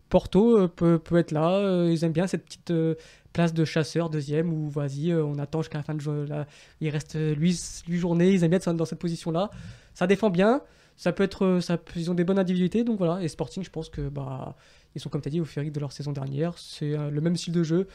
[0.10, 1.52] Porto euh, peut, peut être là.
[1.52, 2.96] euh, ils aiment bien cette petite euh,
[3.32, 6.26] place de chasseur, deuxième, où vas-y, on attend jusqu'à la fin de jeu.
[6.26, 6.48] Là,
[6.82, 8.32] il reste 8, journées.
[8.32, 9.52] Ils aiment bien être dans cette position-là.
[9.94, 10.62] Ça défend bien.
[10.98, 12.84] Ça peut être, ça, ils ont des bonnes individualités.
[12.84, 13.22] Donc voilà.
[13.24, 14.56] Et Sporting, je pense que bah,
[14.96, 16.58] ils sont, comme tu as dit, au féerique de leur saison dernière.
[16.58, 17.88] C'est le même style de jeu,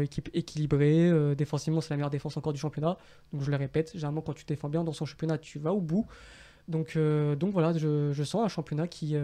[0.00, 1.34] équipe équilibrée.
[1.36, 2.96] défensivement, c'est la meilleure défense encore du championnat.
[3.32, 5.80] Donc je le répète, généralement, quand tu défends bien dans son championnat, tu vas au
[5.80, 6.06] bout.
[6.68, 9.16] Donc, donc voilà, je, je sens un championnat qui,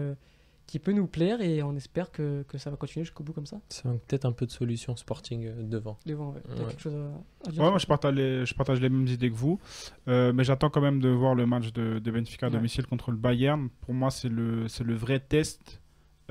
[0.67, 3.45] qui peut nous plaire et on espère que, que ça va continuer jusqu'au bout comme
[3.45, 3.57] ça.
[3.69, 5.97] C'est peut-être un peu de solution Sporting euh, devant.
[6.05, 6.41] Devant, ouais.
[6.47, 6.69] T'as Ouais.
[6.69, 9.29] quelque chose à, à dire Ouais, moi je partage les, je partage les mêmes idées
[9.29, 9.59] que vous,
[10.07, 12.55] Euh, mais j'attends quand même de voir le match de, de Benfica à Ouais.
[12.55, 13.69] domicile contre le Bayern.
[13.81, 15.81] Pour moi, c'est le, c'est le vrai test.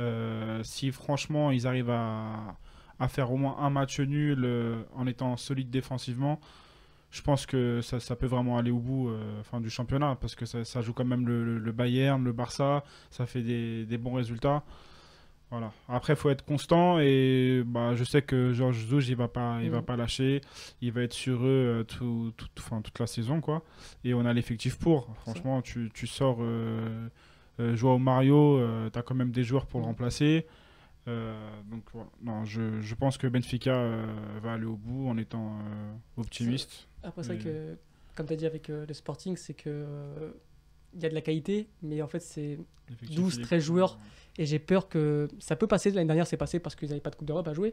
[0.01, 2.57] Euh, si franchement ils arrivent à,
[2.99, 6.41] à faire au moins un match nul euh, en étant solide défensivement,
[7.15, 10.35] je pense que ça, ça peut vraiment aller au bout euh, enfin, du championnat parce
[10.35, 14.15] que ça, ça joue quand même le, Bayern, le Barça, ça fait des, des bons
[14.15, 14.65] résultats.
[15.51, 15.73] Voilà.
[15.89, 19.59] Après, il faut être constant et bah, je sais que Georges Zouge, il va pas,
[19.63, 19.85] il va Mhm.
[19.85, 20.41] pas lâcher.
[20.81, 23.41] Il va être sur eux euh, tout, tout- enfin, toute la saison.
[23.41, 23.63] quoi.
[24.03, 25.15] Et on a l'effectif pour.
[25.19, 27.09] Franchement, tu, tu sors euh,
[27.61, 28.61] euh, Joao Mario,
[28.93, 29.91] tu as quand même des joueurs pour le Mhm.
[29.93, 30.47] remplacer.
[31.07, 32.09] Euh, donc voilà.
[32.23, 34.07] Non, je, je pense que Benfica euh,
[34.43, 36.89] va aller au bout en étant euh, optimiste.
[37.03, 37.77] Après, c'est Et- que,
[38.15, 39.85] comme tu as dit avec le Sporting, c'est que
[40.95, 42.59] il y a de la qualité, mais en fait, c'est
[43.11, 43.99] 12, 13 joueurs.
[44.37, 45.93] Et j'ai peur que ça peut passer.
[45.93, 47.73] L'année dernière, c'est passé parce qu'ils n'avaient pas de Coupe d'Europe à jouer.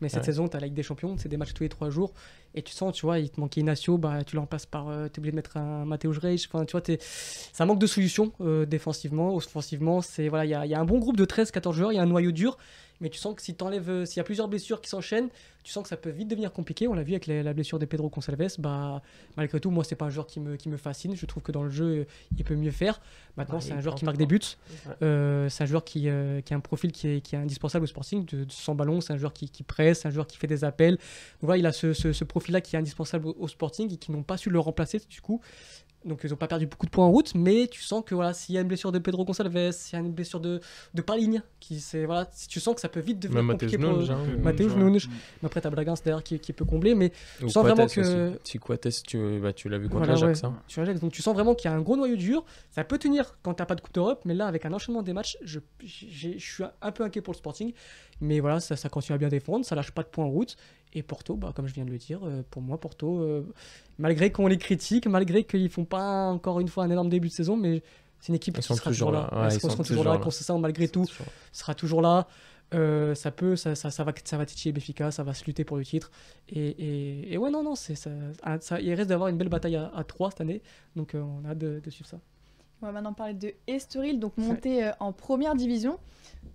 [0.00, 0.26] Mais cette Ouais.
[0.26, 2.12] saison, tu as la Ligue des Champions, c'est des matchs tous les 3 jours.
[2.52, 4.86] Et tu sens, tu vois, il te manquait Inacio, bah, tu le remplaces par.
[4.86, 6.48] tu es obligé de mettre un Mateusz Reich.
[6.52, 9.36] Enfin, tu vois, t'es- ça manque de solutions euh, défensivement.
[9.36, 11.96] Offensivement, c'est voilà, il y a, y a un bon groupe de 13-14 joueurs, il
[11.96, 12.58] y a un noyau dur.
[13.00, 15.28] Mais tu sens que si t'enlèves, euh, s'il y a plusieurs blessures qui s'enchaînent,
[15.62, 16.86] tu sens que ça peut vite devenir compliqué.
[16.88, 18.56] On l'a vu avec la, la blessure de Pedro Gonçalves.
[18.58, 19.02] Bah,
[19.36, 21.14] malgré tout, moi, c'est pas un joueur qui me, qui me fascine.
[21.16, 23.00] Je trouve que dans le jeu, il peut mieux faire.
[23.36, 24.40] Maintenant, Ouais, c'est un joueur qui marque des buts.
[24.86, 24.94] Ouais.
[25.02, 27.84] Euh, c'est un joueur qui, euh, qui a un profil qui est, qui est indispensable
[27.84, 30.26] au Sporting, de, de sans ballon, c'est un joueur qui, qui presse, c'est un joueur
[30.26, 30.94] qui fait des appels.
[30.96, 31.00] Donc
[31.42, 34.12] voilà, il a ce, ce- ce profil-là qui est indispensable au, au Sporting et qui
[34.12, 35.40] n'ont pas su le remplacer du coup.
[36.04, 38.32] Donc ils n'ont pas perdu beaucoup de points en route, mais tu sens que voilà,
[38.32, 40.60] s'il y a une blessure de Pedro Gonçalves, s'il y a une blessure de,
[40.94, 44.10] de Paligne, qui c'est voilà, si tu sens que ça peut vite devenir compliqué pour.
[44.10, 44.26] Hein.
[44.42, 44.74] Mateusz.
[44.76, 44.98] Nunes.
[45.42, 48.38] Mais après, t'as Bragance derrière qui, qui peut combler, mais Ou sens vraiment que-.
[48.44, 50.42] Si Coates, tu, bah, tu l'as vu contre Voilà, l'Ajax.
[50.42, 50.48] ouais.
[50.48, 50.62] hein.
[50.68, 50.94] Tu.
[51.00, 52.44] Donc tu sens vraiment qu'il y a un gros noyau dur.
[52.70, 55.12] Ça peut tenir quand t'as pas de Coupe d'Europe, mais là, avec un enchaînement des
[55.12, 57.72] matchs, je, je suis un peu inquiet pour le Sporting.
[58.22, 60.56] Mais voilà, ça, ça continue à bien défendre, ça lâche pas de points en route.
[60.92, 63.46] Et Porto, bah, comme je viens de le dire, euh, pour moi, Porto, euh,
[63.98, 67.32] malgré qu'on les critique, malgré qu'ils font pas encore une fois un énorme début de
[67.32, 67.82] saison, mais
[68.18, 69.28] c'est une équipe Ils qui sont sera toujours toujours là.
[69.32, 69.42] là.
[69.42, 70.30] Ouais, Ils sont toujours toujours là, là.
[70.30, 72.26] sent malgré tout, Sur- sera toujours là.
[72.74, 75.64] euh, ça peut, ça, ça, ça va, ça va titiller Béfica, ça va se lutter
[75.64, 76.10] pour le titre.
[76.48, 78.10] Et, et, et ouais, non, non, c'est ça,
[78.60, 80.60] ça- il risque d'avoir une belle bataille à, à 3 cette année.
[80.96, 82.18] Donc euh, on a hâte de, de suivre ça.
[82.82, 85.98] On va maintenant parler de Estoril, donc monté euh, en première division.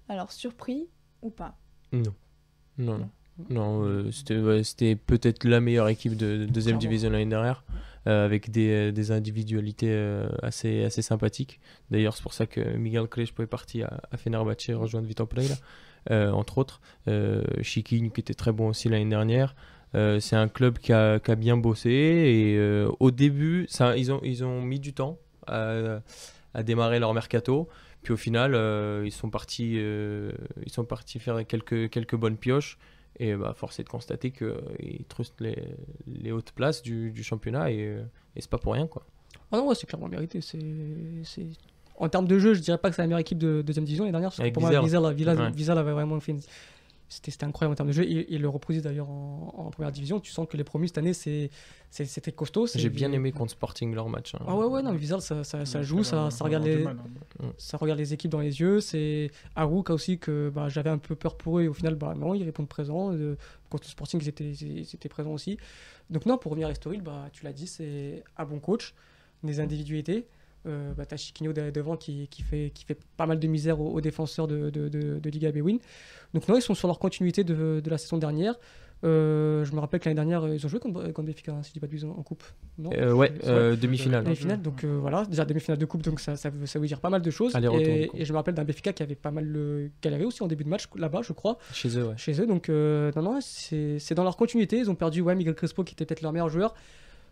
[0.10, 0.88] Alors, surpris
[1.22, 1.56] ou pas?
[1.94, 2.14] Non.
[2.78, 3.10] Non, non.
[3.50, 7.64] Non, euh, c'était ouais, peut-être la meilleure équipe de, de deuxième division l'année dernière,
[8.08, 11.60] euh, avec des, des individualités euh, assez, assez sympathiques.
[11.92, 15.56] D'ailleurs, c'est pour ça que Miguel Crespo est parti à, à Fenerbahçe rejoindre Vitor Pereira,
[16.12, 16.80] euh, entre autres.
[17.10, 19.56] Euh, Chiquinho qui était très bon aussi l'année dernière.
[19.96, 23.96] Euh, c'est un club qui a, qui a bien bossé et euh, au début, ça,
[23.98, 25.18] ils, ont, ils ont mis du temps
[25.48, 26.00] à,
[26.54, 27.68] à démarrer leur mercato.
[28.02, 30.32] Puis au final, euh, ils, sont partis, euh,
[30.66, 32.78] ils sont partis faire quelques, quelques bonnes pioches.
[33.20, 35.58] Et bah, force est de constater qu'ils trustent les,
[36.06, 38.02] les hautes places du, du championnat et, euh,
[38.36, 38.88] et c'est pas pour rien.
[38.88, 39.06] quoi.
[39.52, 40.42] Ah non, ouais, c'est clairement mérité.
[40.42, 40.60] C'est,
[41.24, 41.46] c'est...
[41.98, 44.04] En termes de jeu, je dirais pas que c'est la meilleure équipe de deuxième division
[44.04, 44.30] l'année dernière.
[44.30, 44.70] parce que Avec pour moi.
[44.72, 45.78] Wiesel, Wiesel- Ouais.
[45.80, 46.42] Avait vraiment fait une-
[47.08, 48.06] C'était, c'était incroyable en termes de jeu.
[48.06, 50.20] Ils, ils le reproduisent d'ailleurs en, en première division.
[50.20, 52.68] Tu sens que les promus cette année, c'était costaud.
[52.74, 54.34] J'ai bien aimé contre Sporting leur match.
[54.36, 54.40] hein.
[54.48, 56.96] Ah ouais, ouais, non, mais Wiesel, ça, ça, joue, ça, ça, regarde les, hein.
[57.58, 58.82] ça regarde les équipes dans les yeux.
[58.82, 62.16] C'est Harouk aussi que bah, j'avais un peu peur pour eux et au final, bah,
[62.18, 63.14] non, ils répondent présent.
[63.14, 63.36] Euh,
[63.70, 65.58] contre Sporting, ils étaient, ils étaient présents aussi.
[66.10, 68.94] Donc non, pour revenir à Estoril, bah, tu l'as dit, c'est un bon coach,
[69.44, 70.28] des individualités.
[70.68, 73.80] Euh, bah, t'as Chiquinho de- devant qui, qui, fait, qui fait pas mal de misère
[73.80, 75.78] aux, aux défenseurs de, de, de, de Liga Bwin.
[76.34, 78.56] Donc non, ils sont sur leur continuité de, de la saison dernière.
[79.04, 81.70] Euh, je me rappelle que l'année dernière, ils ont joué contre, contre Benfica, hein, si
[81.70, 82.44] je dis pas de bêtises, en, coupe.
[82.80, 84.24] Non Euh, ouais, euh, demi-finale.
[84.24, 87.00] Demi-finale, donc euh, voilà, déjà demi-finale de coupe, donc ça, ça, veut, ça veut dire
[87.02, 87.54] pas mal de choses.
[87.80, 90.48] Et, et je me rappelle d'un Benfica qui avait pas mal euh, galéré aussi en
[90.48, 92.14] début de match là-bas, je crois, Chez eux, ouais.
[92.18, 92.48] chez eux.
[92.48, 94.78] Donc euh, non, non, c'est c'est dans leur continuité.
[94.80, 96.74] Ils ont perdu ouais, Miguel Crespo qui était peut-être leur meilleur joueur.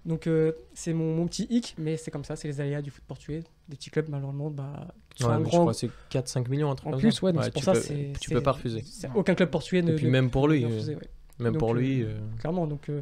[0.05, 2.91] Donc euh, c'est mon, mon petit hic, mais c'est comme ça, c'est les aléas du
[2.91, 3.43] foot portugais.
[3.69, 6.69] Des petits clubs, malheureusement, bah, qui sont Ouais, un je crois que c'est 4-5 millions,
[6.71, 8.19] un truc en plus, ouais, donc c'est pour tu ça, peux-.
[8.19, 8.83] Tu peux pas refuser.
[9.15, 9.93] Aucun club portugais ne.
[9.93, 10.97] Et puis ne- même pour lui, euh, ouais.
[11.39, 12.03] Même Donc, pour euh, lui.
[12.03, 12.67] euh, clairement.
[12.67, 13.01] Donc, euh,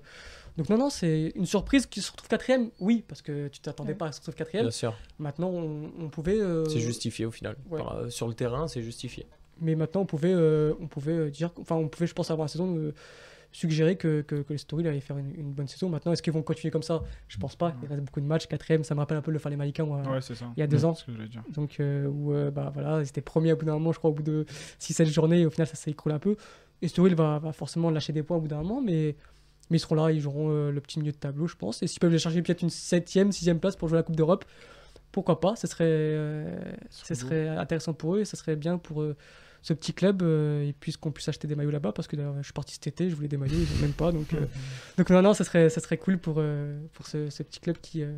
[0.58, 2.70] donc non, non, c'est une surprise qui se retrouve quatrième.
[2.80, 3.98] Oui, parce que tu t'attendais Ouais.
[3.98, 4.66] pas à qu'il se retrouve quatrième.
[4.66, 4.94] Bien sûr.
[5.20, 6.40] Maintenant, on, on pouvait.
[6.40, 7.56] euh, C'est justifié au final.
[7.72, 7.80] ouais.
[7.80, 9.26] Par- euh, sur le terrain, c'est justifié.
[9.60, 12.48] Mais maintenant, on pouvait, euh, on pouvait dire, enfin, on pouvait, je pense, avant la
[12.48, 12.94] saison, euh,
[13.52, 15.90] suggérer que, que, que les Story allaient faire une, une bonne saison.
[15.90, 17.04] Maintenant, est-ce qu'ils vont continuer comme ça?
[17.28, 17.76] Je pense pas.
[17.84, 18.48] Il reste beaucoup de matchs.
[18.48, 20.46] Quatrième, ça me rappelle un peu le Falais Malika, moi, Ouais, c'est ça.
[20.56, 20.94] il y a deux ans.
[20.96, 21.44] Ce que dire.
[21.54, 24.10] Donc, euh, où, euh, bah, voilà, ils étaient premiers au bout d'un moment, je crois,
[24.10, 24.46] au bout de
[24.80, 25.42] 6-7 journées.
[25.42, 26.36] Et au final, ça s'est écroulé un peu.
[26.82, 29.16] Et Story va, va forcément lâcher des points au bout d'un moment, mais,
[29.70, 31.84] mais ils seront là, ils joueront euh, le petit milieu de tableau, je pense.
[31.84, 34.46] Et s'ils peuvent aller chercher peut-être une 7ème, 6ème place pour jouer la Coupe d'Europe,
[35.12, 35.56] pourquoi pas?
[35.58, 36.60] Ce serait, euh,
[36.90, 39.16] serait intéressant pour eux et ce serait bien pour euh,
[39.62, 40.22] ce petit club.
[40.22, 42.74] euh, et puis qu'on puisse acheter des maillots là-bas, parce que d'ailleurs, je suis parti
[42.74, 44.12] cet été, je voulais des maillots, ils même pas.
[44.12, 44.46] Donc, euh,
[44.98, 47.78] donc non, non, ça serait, ça serait cool pour, euh, pour ce, ce petit club
[47.78, 48.18] qui, euh,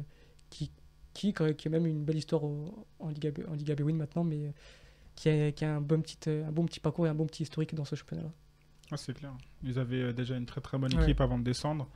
[0.49, 0.71] qui,
[1.13, 4.53] qui, qui a même une belle histoire au- en Liga, en Liga B-Win maintenant, mais
[5.15, 7.43] qui a, qui a un, bon petit, un bon petit parcours et un bon petit
[7.43, 8.31] historique dans ce championnat-là.
[8.91, 9.31] Ah, c'est clair.
[9.63, 11.03] Ils avaient déjà une très très bonne Ouais.
[11.03, 11.87] équipe avant de descendre.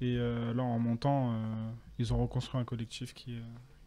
[0.00, 3.42] Et euh, là, en montant, euh, ils ont reconstruit un collectif qui, est-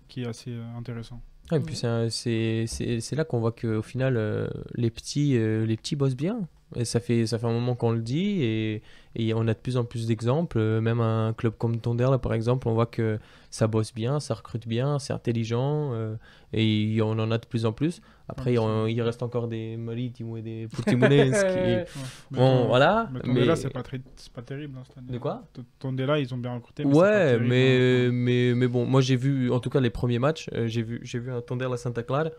[0.07, 1.21] qui est assez intéressant.
[1.51, 5.95] Ouais, et puis c'est là qu'on voit qu'au final, euh, les, petits, euh, les petits
[5.95, 6.47] bossent bien.
[6.77, 8.81] Et ça fait, ça fait un moment qu'on le dit et,
[9.15, 10.57] et on a de plus en plus d'exemples.
[10.59, 13.17] Euh, Même un club comme Tonder, là, par exemple, on voit que
[13.49, 16.15] ça bosse bien, ça recrute bien, c'est intelligent euh,
[16.51, 18.01] et on en a de plus en plus.
[18.27, 21.45] Après, on- il reste encore des Maritimo et des Portimonenses qui...
[21.59, 21.85] Ouais.
[22.31, 23.09] Mais Bon, ton- voilà.
[23.13, 23.33] Mais Mais...
[23.35, 25.11] Tondela, c'est pas, très- c'est pas terrible hein, cette année.
[25.13, 25.43] De quoi?
[25.79, 26.83] Tondela, ils ont bien recruté.
[26.83, 28.11] mais Ouais, mais, hein.
[28.11, 30.99] mais, mais bon, moi j'ai vu, en tout cas les premiers matchs, euh, j'ai vu,
[31.03, 32.31] j'ai vu un Tonder la Santa Clara.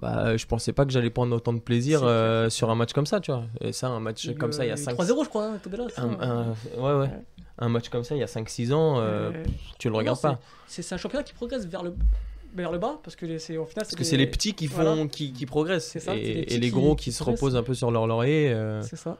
[0.00, 2.92] Bah, euh, je pensais pas que j'allais prendre autant de plaisir euh, sur un match
[2.92, 3.44] comme ça, tu vois.
[3.60, 5.84] Et ça, un match comme ça, il y a 5 3-0, je crois, hein, Tondela,
[5.88, 6.92] c'est ça, un, un- ouais, ouais.
[7.06, 7.10] Ouais.
[7.58, 9.44] un match comme ça, il y a 5-6 ans, euh, Euh,
[9.78, 10.40] tu le non, regardes pas.
[10.66, 11.94] C'est un championnat qui progresse vers le,
[12.56, 14.82] vers le bas, parce que c'est au final, Parce que c'est les petits qui font,
[14.82, 15.06] voilà.
[15.06, 15.96] qui, qui progressent.
[15.98, 17.40] Ça, et, les et gros qui qui, se progressent.
[17.40, 18.52] reposent un peu sur leur laurier.
[18.82, 19.16] C'est ça.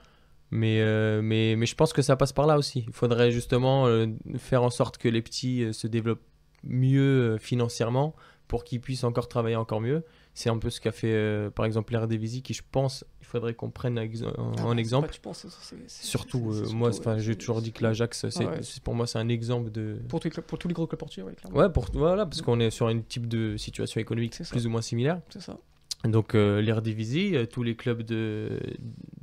[0.50, 2.84] mais, euh, mais, mais je pense que ça passe par là aussi.
[2.88, 4.08] Il faudrait justement euh,
[4.38, 6.22] faire en sorte que les petits euh, se développent
[6.64, 8.14] mieux financièrement
[8.48, 10.02] pour qu'ils puissent encore travailler encore mieux.
[10.36, 13.54] C'est un peu ce qu'a fait euh, par exemple l'Eredivisie qui je pense il faudrait
[13.54, 15.08] qu'on prenne ex- en, en Ah, c'est exemple.
[15.12, 15.46] tu penses,
[15.88, 18.30] Surtout, euh, moi, surtout, ouais, j'ai toujours dit que l'Ajax, ouais.
[18.62, 19.98] c'est- pour moi, c'est un exemple de.
[20.08, 21.56] Pour, tous les clubs- pour tous les gros clubs portugais, ouais, clairement.
[21.58, 24.82] Ouais, pour, voilà, parce qu'on est sur un type de situation économique plus ou moins
[24.82, 25.20] similaire.
[25.30, 25.58] C'est ça.
[26.04, 28.60] Donc, euh, l'Eredivisie, euh, tous les clubs de,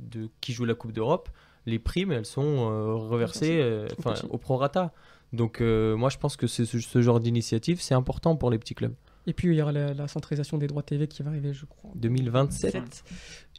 [0.00, 1.28] de, qui jouent la Coupe d'Europe,
[1.66, 3.60] les primes, elles sont euh, reversées
[4.30, 4.92] Au prorata.
[5.32, 8.94] Donc, moi, je pense que ce genre d'initiative, c'est important pour les petits clubs.
[9.26, 11.64] Et puis il y aura la, la centralisation des droits TV qui va arriver, je
[11.64, 11.90] crois.
[11.90, 13.04] en 2027, 2027.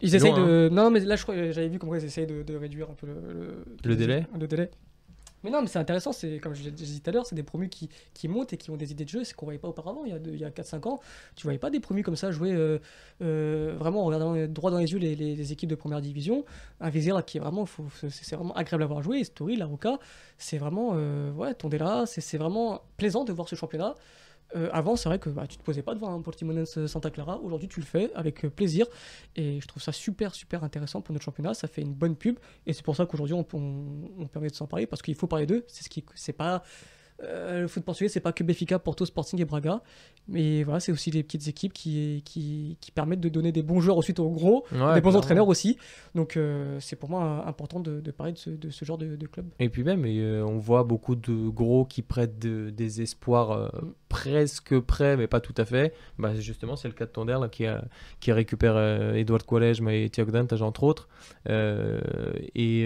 [0.02, 0.70] Ils essayent loin, de.
[0.70, 3.96] Non, mais là, j'avais vu comment ils essayent de, de réduire un peu le, Le
[3.96, 4.70] délai Le délai.
[5.46, 7.44] Mais non, mais c'est intéressant, c'est comme je l'ai dit tout à l'heure, c'est des
[7.44, 9.68] promus qui, qui montent et qui ont des idées de jeu, c'est qu'on voyait pas
[9.68, 11.02] auparavant, il y a, deux- il y a 4-5 ans,
[11.36, 12.80] tu voyais pas des promus comme ça jouer euh,
[13.22, 16.46] euh, vraiment en regardant droit dans les yeux les, les- les équipes de première division.
[16.80, 17.66] Un Vizela qui est vraiment,
[18.10, 20.00] c'est vraiment agréable à voir jouer, et Story, Laruca,
[20.38, 23.96] c'est vraiment, euh, ouais, Tondela, c'est c'est vraiment plaisant de voir ce championnat.
[24.56, 27.40] Euh, avant, c'est vrai que bah, tu te posais pas devant un Portimonense Santa Clara.
[27.40, 28.86] Aujourd'hui, tu le fais avec euh, plaisir.
[29.36, 31.54] Et je trouve ça super, super intéressant pour notre championnat.
[31.54, 32.38] Ça fait une bonne pub.
[32.66, 35.28] Et c'est pour ça qu'aujourd'hui, on, on, on permet de s'en parler parce qu'il faut
[35.28, 35.64] parler d'eux.
[35.68, 36.64] C'est ce qui, c'est pas.
[37.22, 39.82] Euh, le foot portugais, c'est pas que Benfica, Porto, Sporting et Braga.
[40.28, 43.80] Mais voilà, c'est aussi des petites équipes qui, qui, qui permettent de donner des bons
[43.82, 45.78] joueurs ensuite aux gros, Ouais, des bons entraîneurs aussi.
[46.16, 49.16] Donc, euh, c'est pour moi important de, de parler de ce, de ce genre de,
[49.16, 49.48] de club.
[49.60, 53.94] Et puis même, euh, on voit beaucoup de gros qui prêtent de- des espoirs Mm.
[54.10, 55.94] presque prêts, mais pas tout à fait.
[56.20, 57.84] Bah, justement, c'est le cas de Tonder là, qui, a-
[58.20, 58.78] qui récupère
[59.16, 61.08] Edouard Collège et Thiago Dantas, entre autres.
[62.56, 62.82] Et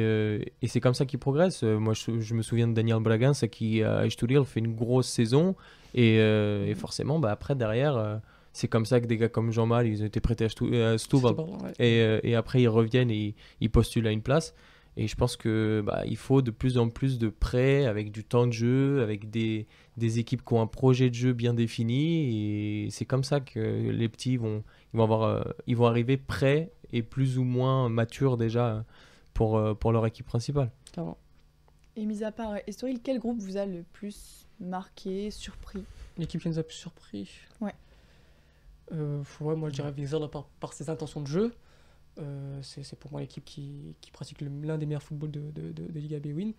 [0.62, 1.64] et c'est comme ça qu'il progresse.
[1.64, 3.84] Euh, moi, je, je me souvian de Daniel Bragança qui,
[4.18, 5.56] à Estoril, fait une grosse saison.
[5.94, 8.18] Et, euh, et forcément, bah, après, derrière, euh,
[8.54, 10.98] c'est comme ça que des gars comme Jean-Mal, ils ont été prêtés à Stu- à
[10.98, 11.36] Setúbal.
[11.36, 11.72] Pardon, ouais.
[11.80, 14.54] Et, euh, et après, ils reviennent et ils postulent à une place.
[15.00, 18.24] Et je pense que bah, il faut de plus en plus de prêts avec du
[18.24, 22.86] temps de jeu, avec des, des équipes qui ont un projet de jeu bien défini.
[22.86, 23.60] Et c'est comme ça que
[23.92, 27.90] les petits vont, ils vont, avoir, euh, ils vont arriver prêts et plus ou moins
[27.90, 28.84] matures déjà
[29.36, 30.72] pour, euh, pour leur équipe principale.
[31.98, 35.84] Et mis à part Estoril, quel groupe vous a le plus marqué, surpris
[36.18, 37.30] L'équipe qui nous a plus surpris.
[37.60, 37.74] Ouais.
[38.92, 41.56] Euh, ouais, moi je dirais Vizela par, par ses intentions de jeu.
[42.20, 45.88] Euh, c'est pour moi l'équipe qui, qui pratique l'un des meilleurs footballs de, de, de,
[45.88, 46.54] de Liga B-Win.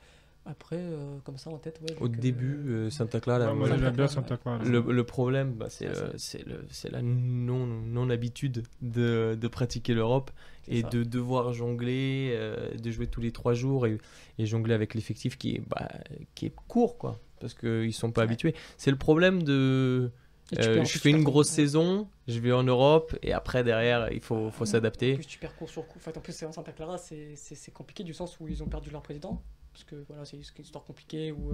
[0.51, 1.95] Après, euh, comme ça en tête, ouais.
[2.01, 4.65] Au donc, euh, début, euh, Santa Clara, Ouais, moi, Santa j'aime bien Clara, Santa Clara.
[4.65, 6.15] Le, le problème, bah, c'est Ouais, euh, ça.
[6.17, 10.31] c'est le- c'est la non- non-habitude de, de pratiquer l'Europe
[10.63, 10.89] c'est et ça.
[10.89, 13.99] de devoir jongler, euh, de jouer tous les trois jours et,
[14.39, 15.89] et jongler avec l'effectif qui, est, bah,
[16.35, 18.29] qui est court, quoi, parce qu'ils ne sont pas Ouais.
[18.29, 18.55] habitués.
[18.79, 20.11] C'est le problème de...
[20.59, 21.57] Euh, je fais une grosse ouais.
[21.57, 25.17] saison, je vais en Europe et après, derrière, il faut, faut En s'adapter.
[25.17, 25.99] plus, tu perds cours sur cours.
[25.99, 28.49] En fait, en plus, c'est en Santa Clara, c'est c'est- c'est compliqué du sens où
[28.49, 29.43] ils ont perdu leur président.
[29.73, 31.33] Parce que voilà, c'est une histoire compliquée.
[31.33, 31.53] Où,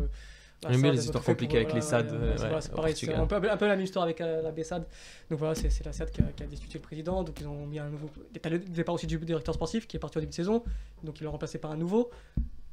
[0.62, 3.12] la J'aime bien les histoires compliquées avec les SAD, ouais, euh, c'est- voilà, pareil, c'est
[3.12, 4.86] un peu, un peu la même histoire avec euh, la BSAD.
[5.28, 7.22] Donc voilà, c'est la SAD qui a, qui a destitué le président.
[7.22, 8.08] Donc ils ont mis un nouveau.
[8.40, 10.62] T'as le départ aussi du directeur sportif qui est parti au début de saison.
[11.02, 12.08] Donc ils l'ont remplacé par un nouveau.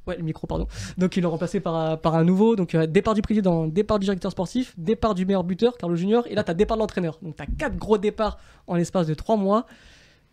[0.06, 0.66] Ouais, le micro, pardon.
[0.96, 2.56] Donc ils l'ont remplacé par, un- par un nouveau.
[2.56, 6.26] Donc euh, départ du président, départ du directeur sportif, départ du meilleur buteur, Carlo Junior.
[6.28, 7.18] Et là, t'as départ de l'entraîneur.
[7.20, 9.66] Donc t'as quatre gros départs en l'espace de trois mois.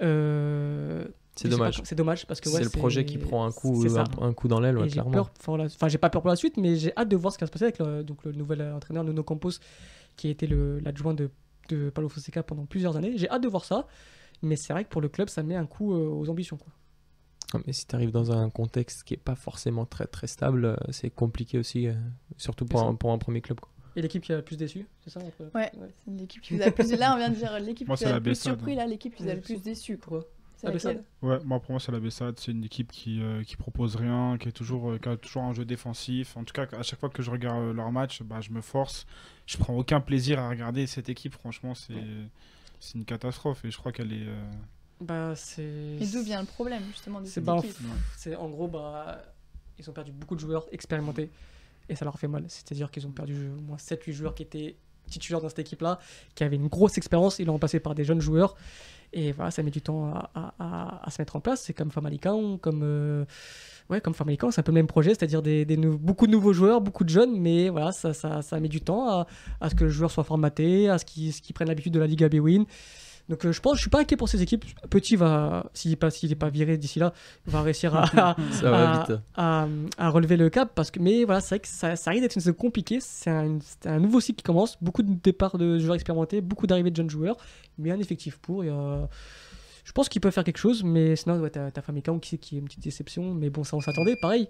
[0.02, 1.06] Euh,
[1.42, 1.82] C'est dommage.
[1.84, 4.48] C'est dommage parce que ouais, c'est le projet qui prend un coup, un, un coup
[4.48, 5.12] dans l'aile, ouais, clairement.
[5.12, 5.66] peur pour la...
[5.66, 7.48] Enfin, j'ai pas peur pour la suite, mais j'ai hâte de voir ce qui va
[7.48, 9.52] se passer avec le, donc, le nouvel entraîneur Nuno Campos,
[10.16, 11.30] qui a été le- l'adjoint de,
[11.70, 13.14] de Paulo Fonseca pendant plusieurs années.
[13.16, 13.88] J'ai hâte de voir ça,
[14.42, 16.58] mais c'est vrai que pour le club, ça met un coup euh, aux ambitions.
[16.58, 16.72] Quoi.
[17.54, 20.66] Ah, Mais si tu arrives dans un contexte qui est pas forcément très très stable,
[20.66, 21.94] euh, c'est compliqué aussi, euh,
[22.38, 23.60] surtout pour un, pour un premier club.
[23.60, 23.72] quoi.
[23.96, 25.20] Et l'équipe qui a le plus déçu, c'est ça
[25.56, 25.72] Ouais.
[25.74, 26.92] C'est l'équipe qui vous a le plus.
[26.96, 28.54] Là, on vient de dire l'équipe qui a le plus Bessade.
[28.56, 28.76] surpris.
[28.76, 29.98] Là, l'équipe qui vous a le Ouais, plus déçu.
[29.98, 30.24] Quoi.
[30.64, 33.56] La Bessade Ouais, moi pour moi c'est la Bessade, c'est une équipe qui, euh, qui
[33.56, 36.36] propose rien, qui, est toujours, euh, qui a toujours un jeu défensif.
[36.38, 38.62] En tout cas, à chaque fois que je regarde euh, leur match, bah, je me
[38.62, 39.06] force.
[39.46, 41.94] Je prends aucun plaisir à regarder cette équipe, franchement, c'est
[42.82, 44.26] c'est une catastrophe et je crois qu'elle est.
[44.28, 44.52] euh,
[45.02, 45.64] Bah, c'est.
[46.00, 47.76] Et d'où vient le problème, justement, de C'est cette bah, équipe
[48.16, 49.22] c'est en gros bah
[49.78, 51.30] ils ont perdu beaucoup de joueurs expérimentés
[51.88, 52.44] et ça leur fait mal.
[52.50, 54.76] C'est-à-dire qu'ils ont perdu au moins 7-8 joueurs qui étaient
[55.10, 56.00] titulaires dans cette équipe-là,
[56.36, 58.56] qui avaient une grosse expérience, ils l'ont remplacé par des jeunes joueurs
[59.14, 61.62] et voilà, ça met du temps à, à- se mettre en place.
[61.64, 63.26] C'est comme Famalicão, comme euh,
[63.90, 66.54] ouais, comme Famalicão, c'est un peu le même projet, c'est-à-dire des, des beaucoup de nouveaux
[66.54, 69.26] joueurs, beaucoup de jeunes, mais voilà, ça, ça, ça met du temps
[69.62, 72.30] à, ce que le joueur soit formaté, à ce qu'ils prennent l'habitude de la Liga
[72.30, 72.66] B-Win.
[73.30, 74.66] Donc euh, je pense, je suis pas inquiet pour ces équipes.
[74.90, 77.14] Petit va, s'il n'est pas, s'il est pas viré d'ici là,
[77.46, 78.08] va réussir à,
[78.52, 79.20] Ça va vite.
[79.36, 80.72] à, à relever le cap.
[80.74, 82.98] Parce que, mais voilà, c'est vrai que ça, ça arrive d'être une saison compliquée.
[83.00, 84.78] C'est un, nouveau cycle qui commence.
[84.82, 87.38] Beaucoup de départs de joueurs expérimentés, beaucoup d'arrivées de jeunes joueurs,
[87.78, 88.66] mais un effectif pour.
[88.66, 89.08] y a-
[89.84, 92.56] Je pense qu'ils peuvent faire quelque chose, mais sinon, ouais, t'as, t'as Famicão qui, qui
[92.56, 93.34] est une petite déception.
[93.36, 94.48] Mais bon, ça, on s'attendait, pareil.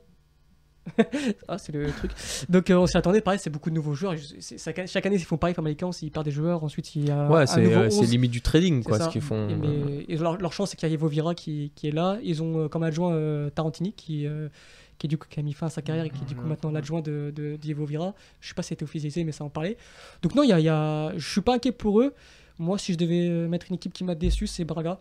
[1.48, 2.12] Ah, c'est le truc.
[2.50, 4.16] Donc, euh, on s'y attendait, pareil, c'est beaucoup de nouveaux joueurs.
[4.40, 7.30] Ça- chaque année, ils font pareil, Famicão, s'ils perdent des joueurs, ensuite, il y a.
[7.30, 8.12] Ouais, c'est euh, c'est 11.
[8.12, 9.50] limite du trading, quoi, ce qu'ils font.
[9.50, 11.88] Et euh, mais- et leur, leur chance, c'est qu'il y a Ivo Vira qui, qui
[11.88, 12.18] est là.
[12.24, 14.50] Ils ont euh, comme adjoint euh, Tarantini, qui, euh,
[14.98, 16.46] qui, du coup, qui a mis fin à sa carrière et qui est du coup
[16.48, 17.32] maintenant l'adjoint de,
[17.64, 18.14] Vira.
[18.42, 19.78] Je sais pas si c'était officialisé, mais ça en parlait.
[20.24, 21.14] Donc, non, il y a, il y a...
[21.18, 22.14] je suis pas inquiet pour eux.
[22.58, 25.00] Moi, si je devais euh, mettre une équipe qui m'a déçu, c'est Braga.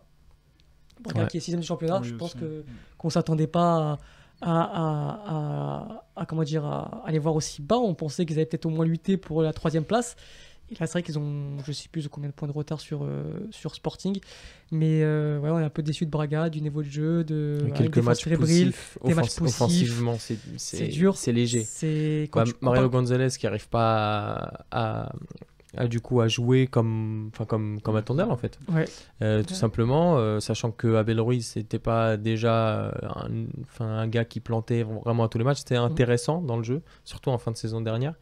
[1.03, 1.29] Braga Ouais.
[1.29, 2.01] qui est sixième du championnat.
[2.03, 2.45] oui, je pense aussi.
[2.45, 2.65] que
[2.99, 3.99] qu'on s'attendait pas à,
[4.41, 7.77] à, à- à- comment dire à aller voir aussi bas.
[7.79, 10.17] On pensait qu'ils avaient peut-être au moins lutté pour la troisième place.
[10.71, 13.03] Et là, c'est vrai qu'ils ont, je sais plus combien de points de retard sur,
[13.03, 14.19] euh, sur Sporting.
[14.71, 17.57] Mais euh, ouais, on est un peu déçu de Braga, du niveau de jeu, de
[17.75, 18.25] quelques matchs
[18.67, 19.63] poussifs, des matchs poussifs.
[19.63, 20.37] offensivement, c'est
[20.89, 21.17] dur.
[21.17, 21.63] c'est léger.
[22.27, 25.13] Bah, Mario Gonzalez qui arrive pas à, à-
[25.77, 28.59] à, du coup à jouer comme enfin comme comme un tondel en fait.
[28.73, 28.87] Ouais.
[29.23, 29.55] Euh, tout Ouais.
[29.55, 33.29] simplement euh, sachant que Abel Ruiz c'était pas déjà un,
[33.63, 36.81] enfin, un gars qui plantait vraiment à tous les matchs c'était intéressant dans le jeu
[37.05, 38.15] surtout en fin de saison dernière.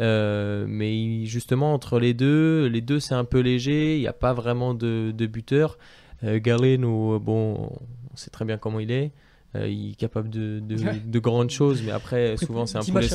[0.00, 4.06] Euh, mais il- justement entre les deux les deux c'est un peu léger il n'y
[4.06, 5.78] a pas vraiment de, de buteur.
[6.24, 7.70] Euh, Galeno bon
[8.12, 9.10] on sait très bien comment il est.
[9.54, 10.98] Euh, il est capable de, de, Ouais.
[11.04, 13.14] de grandes choses mais après souvent c'est un Dix poulet matchs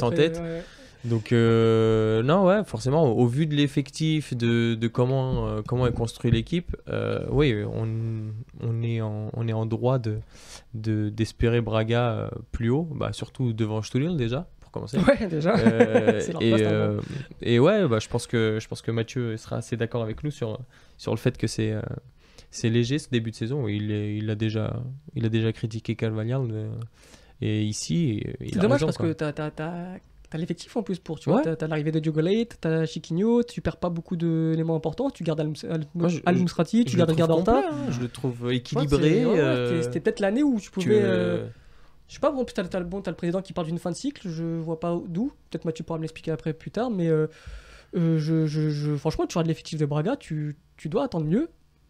[1.06, 5.94] donc euh, non ouais forcément au vu de l'effectif de, de comment euh, comment est
[5.94, 7.88] construit l'équipe euh, oui on,
[8.62, 10.18] on est en on est en droit de
[10.74, 15.56] de- d'espérer Braga plus haut bah surtout devant Stulil déjà pour commencer Ouais, déjà.
[16.42, 17.00] Et, euh,
[17.42, 20.32] et ouais bah, je pense que je pense que Mathieu sera assez d'accord avec nous
[20.32, 20.60] sur
[20.98, 21.74] sur le fait que c'est
[22.52, 24.82] c'est léger ce début de saison il est, il a déjà
[25.16, 26.70] il a déjà critiqué Carvalhal
[27.42, 29.08] et ici il C'est dommage raison, parce quoi.
[29.10, 29.52] que t'as, t'as,
[30.30, 31.56] t'as l'effectif en plus pour, tu vois, Ouais.
[31.56, 35.40] t'as, l'arrivée de Diogo Leite, t'as Chiquinho, tu perds pas beaucoup d'éléments importants, tu gardes
[35.40, 39.26] Al, Al, Moi, je- Al Mousrati, tu gardes complet, hein, je le trouve équilibré.
[39.26, 41.02] ouais, euh, c'était- peut-être l'année où tu tu, pouvais...
[41.02, 41.08] euh,
[41.44, 41.48] euh,
[42.10, 43.96] Je sais pas, bon, t'as, t'as le, bon, le président qui parle d'une fin de
[43.96, 47.28] cycle, je vois pas d'où, peut-être Mathieu pourra me l'expliquer après plus tard, mais euh,
[47.96, 51.50] euh, je, je, je- franchement, tu regardes l'effectif de Braga, tu, tu dois attendre mieux.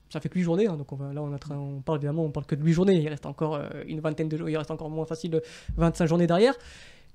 [0.09, 2.23] Ça fait que 8 journées, hein, donc on va, là on, train- on parle évidemment,
[2.23, 4.71] on parle que de 8 journées, il reste encore une vingtaine de jours, il reste
[4.71, 5.39] encore moins facile, euh,
[5.75, 6.55] 25 journées derrière.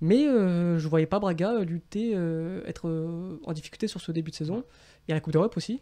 [0.00, 4.10] Mais euh, je voyais pas Braga euh, lutter, euh, être euh, en difficulté sur ce
[4.10, 4.64] début de saison.
[5.06, 5.80] Il y a la Coupe d'Europe aussi.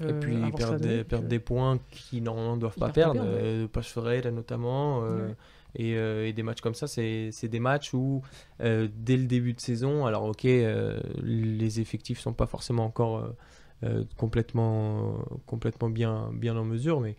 [0.00, 2.80] et puis ils perdent, donner, des, donc, perdent des points qui normalement ne doivent ils
[2.80, 3.14] pas perdre.
[3.14, 5.00] perdre, euh, Pache Ferreira notamment.
[5.00, 5.34] Ouais.
[5.74, 8.22] et, et des matchs comme ça, c'est des matchs où
[8.60, 13.34] dès le début de saison, alors ok, les effectifs sont pas forcément encore
[14.16, 17.16] complètement, complètement bien, bien en mesure, mais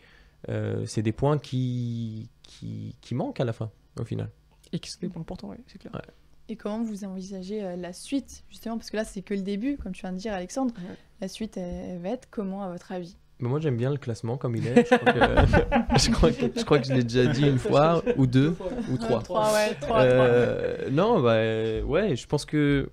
[0.86, 3.70] c'est des points qui, qui, qui manquent à la fin,
[4.00, 4.30] au final.
[4.72, 5.94] Et qui sont des points importants, ouais, c'est clair.
[5.94, 6.02] Ouais.
[6.50, 8.78] Et comment vous envisagez euh, la suite, justement?
[8.78, 10.74] Parce que là, c'est que le début, comme tu viens de dire, Alexandre.
[10.78, 10.95] Ouais.
[11.22, 13.18] La suite, elle, elle va être comment, à votre avis?
[13.39, 14.86] Mais moi, j'aime bien le classement comme il est.
[14.89, 15.20] Je crois que
[16.00, 18.56] je, crois que, je, crois que je l'ai déjà dit une fois, ou deux,
[18.91, 19.22] ou trois.
[19.22, 21.38] Trois, ouais, trois, Euh, non, bah
[21.86, 22.89] ouais, je pense que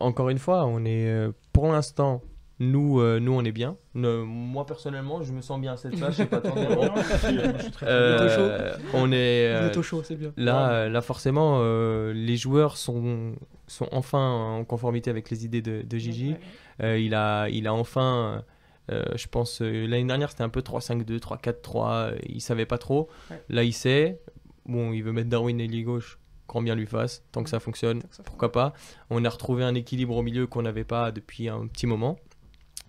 [0.00, 2.22] encore une fois, on est euh, pour l'instant,
[2.60, 3.76] nous, euh, nous on est bien.
[3.94, 6.12] Ne- moi personnellement, je me sens bien à cette place.
[6.12, 6.40] Je sais pas
[7.72, 10.32] très Euh, on est euh, êtes au chaud, c'est bien.
[10.36, 13.34] là, euh, là forcément, euh, les joueurs sont
[13.66, 16.30] sont enfin en conformité avec les idées de, de Gigi.
[16.30, 16.38] Ouais.
[16.84, 18.44] Euh, il, a, il a enfin,
[18.90, 22.78] euh, je pense, euh, l'année dernière c'était un peu 3-5-2, 3-4-3, euh, il savait pas
[22.78, 23.08] trop.
[23.30, 23.42] Ouais.
[23.50, 24.20] Là il sait,
[24.66, 28.00] bon, il veut mettre Darwin ailier gauche, grand bien lui fasse, tant que ça fonctionne,
[28.24, 28.72] pourquoi pas.
[29.10, 32.16] On a retrouvé un équilibre au milieu qu'on n'avait pas depuis un petit moment,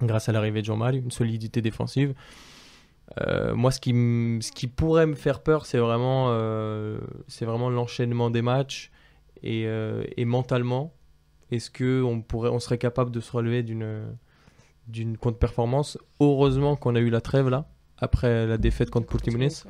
[0.02, 2.14] grâce à l'arrivée de Jean-Marie, une solidité défensive.
[3.22, 7.70] Euh, moi, ce qui, ce qui pourrait me faire peur, c'est vraiment, euh, c'est vraiment
[7.70, 8.92] l'enchaînement des matchs
[9.42, 10.94] et, euh, et mentalement.
[11.52, 14.04] Est-ce que on serait capable de se relever d'une
[14.88, 15.98] d'une contre-performance?
[16.20, 17.66] Heureusement qu'on a eu la trêve là
[17.98, 19.66] après la défaite contre Portimonense.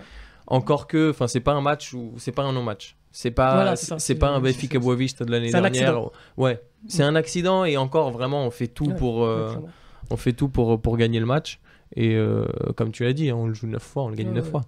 [0.48, 2.98] Encore que, enfin, c'est pas un match ou c'est pas un non-match.
[3.12, 5.68] C'est pas, Voilà, c'est pas un Benfica Boavista de l'année dernière.
[5.68, 6.12] accident.
[6.38, 9.28] Ouais, c'est un accident et encore vraiment, on fait tout Ouais, pour.
[10.10, 11.60] On fait tout pour, pour gagner le match.
[11.96, 12.46] Et euh,
[12.76, 14.46] comme tu l'as dit, hein, on le joue 9 fois, on le gagne Ouais, 9
[14.46, 14.52] ouais.
[14.52, 14.62] fois.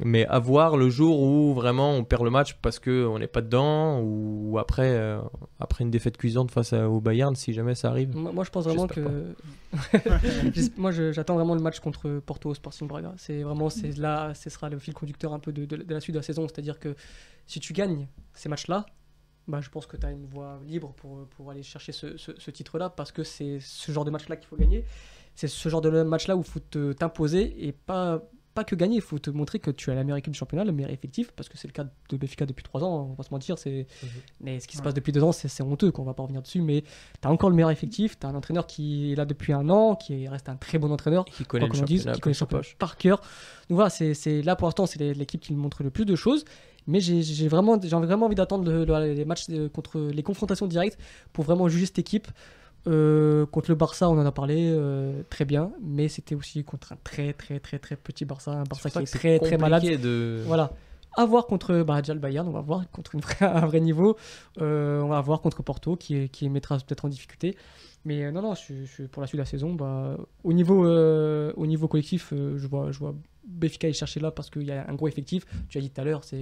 [0.00, 3.42] Mais à voir le jour où vraiment on perd le match parce qu'on n'est pas
[3.42, 5.20] dedans ou après, euh,
[5.60, 8.16] après une défaite cuisante face à- au Bayern, si jamais ça arrive.
[8.16, 9.34] Moi, moi, je pense vraiment que.
[10.76, 13.12] Moi, j'attends vraiment le match contre Porto au Sporting Braga.
[13.16, 16.00] C'est vraiment, c'est là, ce sera le fil conducteur un peu de, de- de la
[16.00, 16.46] suite de la saison.
[16.48, 16.94] C'est-à-dire que
[17.46, 18.86] si tu gagnes ces matchs-là,
[19.48, 22.38] bah, je pense que tu as une voie libre pour, pour aller chercher ce, ce-
[22.38, 24.84] ce titre-là parce que c'est ce genre de match-là qu'il faut gagner.
[25.34, 26.60] C'est ce genre de match-là où il faut
[26.94, 28.22] t'imposer et pas,
[28.54, 28.96] pas que gagner.
[28.96, 31.32] Il faut te montrer que tu as la meilleure équipe du championnat, le meilleur effectif,
[31.32, 33.58] parce que c'est le cas de Benfica depuis 3 ans, on va pas se mentir.
[33.58, 33.88] C'est...
[34.40, 34.84] Mais ce qui se Ouais.
[34.84, 36.62] passe depuis 2 ans, c'est, c'est honteux, qu'on va pas revenir dessus.
[36.62, 39.52] Mais tu as encore le meilleur effectif, tu as un entraîneur qui est là depuis
[39.52, 42.32] un an, qui reste un très bon entraîneur, Qui connaît le dise, championnat qui connaît
[42.34, 42.76] le championnat poche.
[42.78, 43.18] par cœur.
[43.68, 46.44] Donc voilà, c'est, c'est- là pour l'instant, c'est l'équipe qui montre le plus de choses.
[46.86, 50.98] Mais j'ai, vraiment, vraiment envie d'attendre le- le- les matchs de- contre les confrontations directes
[51.32, 52.28] pour vraiment juger cette équipe.
[52.86, 56.92] Euh, contre le Barça, on en a parlé euh, très bien, mais c'était aussi contre
[56.92, 59.82] un très très très très petit Barça, un Barça qui est très très malade.
[60.02, 60.42] De...
[60.46, 60.72] Voilà.
[61.16, 63.12] À voir contre bah, Bayern, on va voir contre
[63.42, 64.16] un vrai niveau.
[64.60, 67.56] Euh, on va voir contre Porto qui, qui mettra peut-être en difficulté.
[68.04, 68.54] Mais euh, non, non,
[69.12, 72.90] pour la suite de la saison, bah, au, niveau, euh, au niveau collectif, je vois,
[72.90, 73.14] je vois
[73.82, 75.44] aller chercher là parce qu'il y a un gros effectif.
[75.68, 76.36] Tu as dit tout à l'heure, tu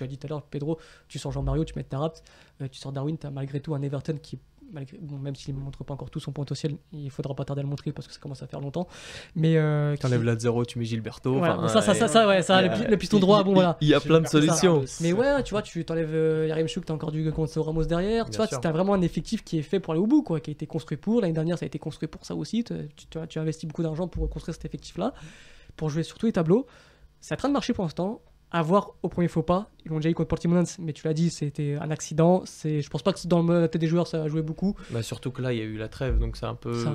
[0.00, 2.22] as dit tout à l'heure, Pedro, tu sors Jean-Mario, tu mets Tarapt,
[2.60, 4.40] euh, tu sors Darwin, tu as malgré tout un Everton qui est
[4.72, 7.60] malgré, bon, même s'il ne montre pas encore tout son potentiel, il faudra pas tarder
[7.60, 8.86] à le montrer parce que ça commence à faire longtemps.
[9.34, 11.34] Mais euh, qui- T'enlèves la 0, tu mets Gilberto.
[11.38, 13.76] voilà, ça, ça, ça, ça, ouais, ça, le, pi- le piston droit, bon il- voilà.
[13.80, 14.84] Il y a plein de solutions.
[15.00, 18.24] Mais ouais, tu vois, tu t'enlèves euh, Yarim Chouk, t'as encore du Gonzalo Ramos derrière.
[18.30, 20.50] Tu vois, t'as vraiment un effectif qui est fait pour aller au bout, quoi, qui
[20.50, 21.20] a été construit pour.
[21.20, 22.64] L'année dernière, ça a été construit pour ça aussi.
[22.64, 25.12] Tu, tu, tu as investi beaucoup d'argent pour construire cet effectif-là,
[25.76, 26.66] pour jouer sur tous les tableaux.
[27.20, 28.20] C'est en train de marcher pour l'instant.
[28.52, 29.68] À voir au premier faux pas.
[29.84, 32.42] Ils l'ont déjà eu contre Portimonense, mais tu l'as dit, c'était un accident.
[32.44, 34.74] C'est, je pense pas que dans la tête des joueurs, ça a joué beaucoup.
[34.90, 36.72] Bah, surtout que là, il y a eu la trêve, donc c'est un peu.
[36.84, 36.92] Ça.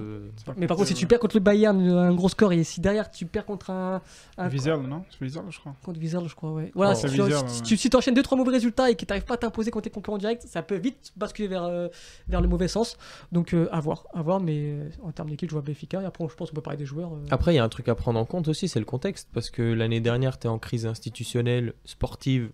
[0.57, 3.09] Mais par contre, si tu perds contre le Bayern, un gros score, et si derrière
[3.09, 4.01] tu perds contre un.
[4.37, 5.03] un Wieserl, non?
[5.09, 5.73] C'est Wieserl, je crois.
[5.83, 6.71] Contre Wieserl, je crois, ouais.
[6.75, 7.77] Voilà, Oh, si, tu, si ouais.
[7.77, 10.17] si t'enchaînes 2-3 mauvais résultats et que tu n'arrives pas à t'imposer contre tes concurrents
[10.17, 11.87] directs, ça peut vite basculer vers, euh,
[12.27, 12.97] vers le mauvais sens.
[13.31, 16.01] Donc, euh, à voir, à voir, mais euh, en termes d'équipe, je vois Benfica.
[16.01, 17.13] Et après, je pense qu'on peut parler des joueurs.
[17.13, 19.29] euh, Après, il y a un truc à prendre en compte aussi, c'est le contexte.
[19.33, 21.40] Parce que l'année dernière, tu es en crise institutionnelle,
[21.85, 22.51] sportive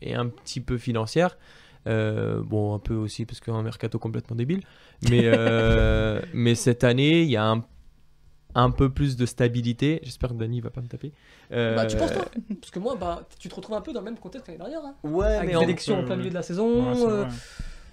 [0.00, 1.36] et un petit peu financière.
[1.86, 4.62] Euh, bon, un peu aussi parce qu'un mercato complètement débile.
[5.08, 7.64] Mais, euh, mais cette année, il y a un,
[8.54, 10.00] un peu plus de stabilité.
[10.02, 11.12] J'espère que Dani va pas me taper.
[11.52, 12.24] Euh, Bah, tu penses, toi?
[12.60, 14.70] Parce que moi, bah, tu te retrouves un peu dans le même contexte que l'année
[14.70, 14.84] dernière.
[14.84, 14.94] Hein.
[15.02, 17.26] Ouais, Avec mais en, plein milieu de la saison.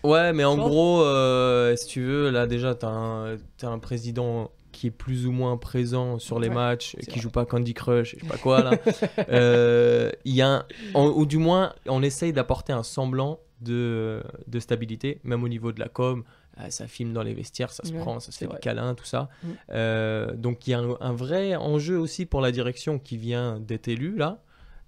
[0.04, 4.88] Ouais, mais en gros, euh, si tu veux, là déjà, tu as, un président qui
[4.88, 7.20] est plus ou moins présent sur les Ouais, matchs, qui vrai.
[7.22, 8.72] joue pas Candy Crush, je sais pas quoi là.
[9.30, 10.50] Euh, y a
[10.94, 15.72] un- ou du moins, on essaye d'apporter un semblant de, de stabilité, même au niveau
[15.72, 16.24] de la com.
[16.60, 18.60] Euh, ça filme dans les vestiaires, ça se Ouais, prend, ça se fait des vrai.
[18.62, 19.30] câlins, tout ça.
[19.44, 19.48] Mm.
[19.72, 23.60] Euh, donc il y a un, un vrai enjeu aussi pour la direction qui vient
[23.60, 24.42] d'être élue là.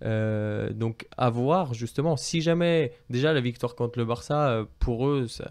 [0.03, 5.27] Euh, donc à voir justement si jamais déjà la victoire contre le Barça pour eux
[5.27, 5.49] ça-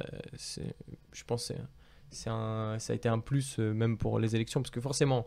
[1.13, 1.57] je pense c'est
[2.27, 5.27] un ça a été un plus euh, même pour les élections parce que forcément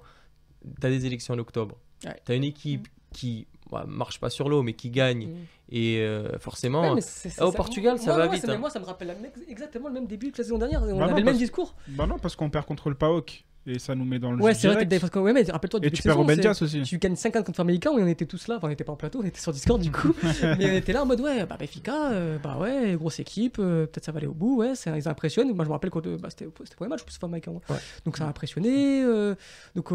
[0.82, 2.16] tu as des élections en octobre Ouais.
[2.26, 5.36] tu as une équipe qui bah, marche pas sur l'eau mais qui gagne Mm.
[5.72, 8.36] et euh, forcément Ouais, mais c'est- c'est- Ah, au ça- Portugal, ça moi, va moi,
[8.36, 8.58] vite, mais hein.
[8.58, 9.16] Moi, ça me rappelle la-
[9.52, 10.82] exactement le même début que la saison dernière.
[10.84, 11.76] On Bah avait non, le même parce- discours.
[11.90, 13.46] Bah non, parce qu'on perd contre le PAOK.
[13.68, 15.10] Et ça nous met dans le Ouais, jeu c'est vrai, direct.
[15.14, 16.82] que, ouais, mais rappelle-toi, Et tu perds saison, aussi.
[16.82, 18.96] Tu gagnes 50 contre Famalicão et on était tous là, enfin on était pas en
[18.96, 20.16] plateau, on était sur Discord du coup,
[20.58, 23.86] mais on était là en mode ouais, bah Benfica, euh, bah ouais, grosse équipe, euh,
[23.86, 25.54] peut-être ça va aller au bout, ouais, ça, ils impressionnent.
[25.54, 27.76] Moi je me rappelle quand euh, bah, c'était le premier match, plus Famalicão, Ouais.
[28.06, 29.04] donc ça a impressionné.
[29.04, 29.36] euh,
[29.76, 29.90] donc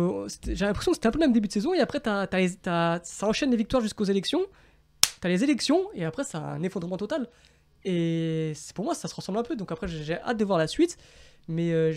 [0.47, 2.39] j'ai l'impression que c'était un peu le même début de saison et après t'as- t'as
[2.39, 4.43] les- t'as- ça enchaîne les victoires jusqu'aux élections,
[5.21, 7.29] t'as les élections et après ça a un effondrement total.
[7.85, 10.67] Et pour moi ça se ressemble un peu, donc après j'ai hâte de voir la
[10.69, 10.97] suite.
[11.47, 11.93] Mais euh,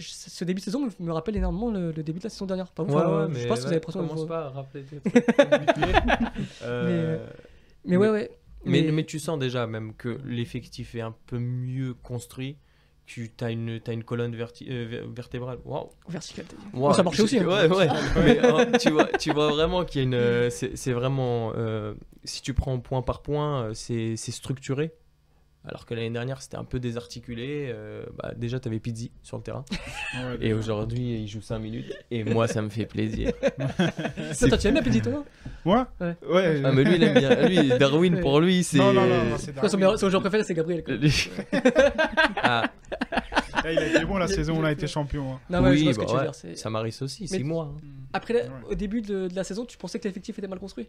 [0.00, 2.66] ce début de saison me rappelle énormément le, le début de la saison dernière.
[2.66, 2.72] Je
[3.48, 5.98] pas si vous avez l'impression commence pas à rappeler des trucs compliqués.
[6.62, 7.26] Euh,
[7.84, 8.30] Mais ouais, ouais.
[8.64, 12.56] Mais, mais tu sens déjà même que l'effectif est un peu mieux construit.
[13.04, 15.58] Tu as une, t'as une colonne verti- euh, ver- vertébrale.
[15.64, 15.90] Waouh!
[16.74, 17.46] Waouh, ça marchait aussi, hein.
[17.46, 17.86] Ouais, ouais.
[18.16, 20.14] Mais, euh, tu, vois, tu vois vraiment qu'il y a une.
[20.14, 21.52] euh, C'est vraiment.
[21.54, 21.94] euh,
[22.24, 24.92] si tu prends point par point, euh, c'est structuré.
[25.68, 27.70] Alors que l'année dernière, c'était un peu désarticulé.
[27.72, 29.64] euh, bah, déjà, tu avais Pizzi sur le terrain.
[30.14, 31.92] Ouais, Et aujourd'hui, il joue 5 minutes.
[32.10, 33.32] Et moi, ça me fait plaisir.
[34.32, 35.24] Ça, toi, tu aimes bien Petit toi?
[35.64, 35.86] Moi?
[36.00, 36.14] Ouais.
[36.30, 36.62] Ouais.
[36.64, 37.48] Ah, mais lui, il aime bien.
[37.48, 38.78] Lui, Darwin, pour lui, c'est.
[38.78, 39.76] Non, non, non, non, c'est son, Darwin.
[39.78, 40.84] meilleur- son joueur préféré, c'est Gabriel.
[42.42, 42.70] ah,
[43.64, 45.34] Eh, Il a été bon la saison, on a été champion.
[45.34, 45.40] hein.
[45.50, 46.34] Non, mais je oui, vois ce que bah tu veux ouais, dire.
[46.34, 47.72] c'est- Samaris aussi, 6 mois.
[47.76, 47.80] hein.
[48.12, 48.48] Après, la- Ouais.
[48.70, 50.86] au début de, de la saison, tu pensais que l'effectif était mal construit?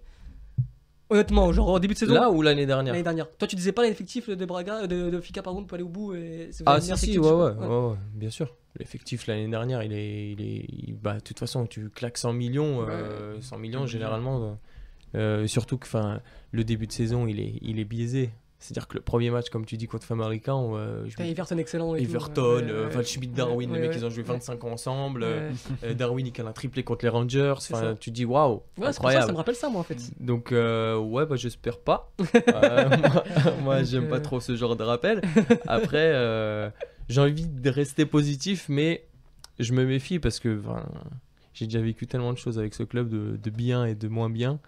[1.10, 3.30] Honnêtement, genre au début de saison Là ou l'année dernière L'année dernière.
[3.38, 6.14] Toi, tu disais pas l'effectif de Braga, de, de Fika, pardon, peut aller au bout
[6.16, 8.56] et Ah si si ouais ouais, ouais, ouais, bien sûr.
[8.80, 12.34] L'effectif l'année dernière il est il est il- bah de toute façon tu claques 100
[12.34, 14.60] millions euh, 100 millions généralement
[15.16, 15.88] euh, surtout que
[16.52, 18.30] le début de saison il est il est biaisé.
[18.60, 21.94] C'est-à-dire que le premier match comme tu dis contre Famalicão euh, je me- Everton excellent.
[21.94, 24.30] et tout, Everton, ouais, euh, ouais, Val Schmidt, Darwin, les mecs ils ont joué ouais.
[24.34, 25.22] 25 ans ensemble.
[25.24, 25.52] euh,
[25.84, 27.54] euh, Darwin il cale un triplé contre les Rangers.
[27.58, 29.26] Enfin tu dis waouh, Ouais, pour ça, incroyable.
[29.28, 29.98] ça me rappelle ça, moi, en fait.
[30.20, 32.12] Donc euh, ouais bah j'espère pas.
[33.64, 35.22] Moi, j'aime pas trop ce genre de rappel.
[35.68, 36.72] Après
[37.10, 39.06] j'ai envie de rester positif mais
[39.60, 40.62] je me méfie parce que
[41.54, 44.30] j'ai déjà vécu tellement de choses avec ce club de, de bien et de moins
[44.30, 44.60] bien.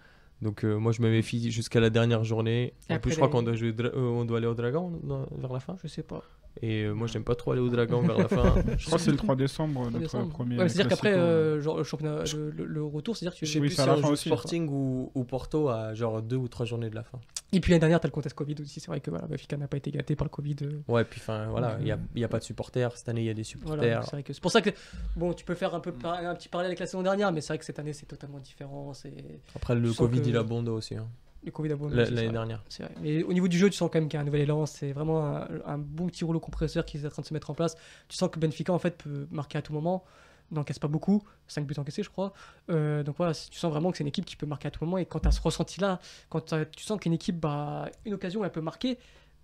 [0.42, 2.74] Donc euh, moi je me méfie jusqu'à la dernière journée.
[2.88, 4.92] Et En plus je crois qu'on doit jouer euh, on doit aller au Dragon
[5.36, 5.76] vers la fin.
[5.82, 6.22] Je sais pas.
[6.62, 8.54] Et euh, moi j'aime pas trop aller au Dragon vers la fin.
[8.78, 10.28] Je crois que c'est le 3 décembre, notre Décembre.
[10.30, 10.58] premier.
[10.58, 13.52] Ouais, c'est-à-dire qu'après, euh, genre, le championnat, le, le- le retour, c'est-à-dire que Je tu.
[13.54, 14.28] sais Oui, plus si on joue aussi.
[14.28, 17.18] Sporting ou, ou Porto à genre deux ou trois journées de la fin.
[17.52, 18.80] Et puis l'année dernière, t'as le contexte Covid aussi.
[18.80, 20.56] C'est vrai que voilà, Benfica n'a pas été gâté par le Covid.
[20.62, 22.96] euh, Ouais, puis enfin voilà, il n'y a, il y a pas de supporters.
[22.96, 24.04] Cette année, il y a des supporters.
[24.04, 24.70] c'est vrai que c'est pour ça que
[25.16, 27.40] bon, tu peux faire un peu par- un petit parallèle avec la saison dernière, mais
[27.40, 28.92] c'est vrai que cette année c'est totalement différent.
[28.92, 29.12] C'est
[29.54, 30.96] Après, le Covid, que- il a bondo aussi.
[30.96, 31.06] hein.
[31.42, 31.88] Le Covid a bon.
[31.88, 32.62] L'année dernière.
[32.68, 32.92] C'est vrai.
[33.00, 34.66] Mais au niveau du jeu, tu sens quand même qu'il y a un nouvel élan.
[34.66, 37.50] C'est vraiment un, un bon petit rouleau compresseur qui est en train de se mettre
[37.50, 37.76] en place.
[38.08, 40.04] Tu sens que Benfica en fait peut marquer à tout moment.
[40.50, 42.32] N'encaisse pas beaucoup, 5 buts encaissés, je crois.
[42.70, 44.84] Euh, donc voilà, tu sens vraiment que c'est une équipe qui peut marquer à tout
[44.84, 44.98] moment.
[44.98, 48.50] Et quand tu as ce ressenti-là, quand tu sens qu'une équipe, bah, une occasion, elle
[48.50, 48.98] peut marquer,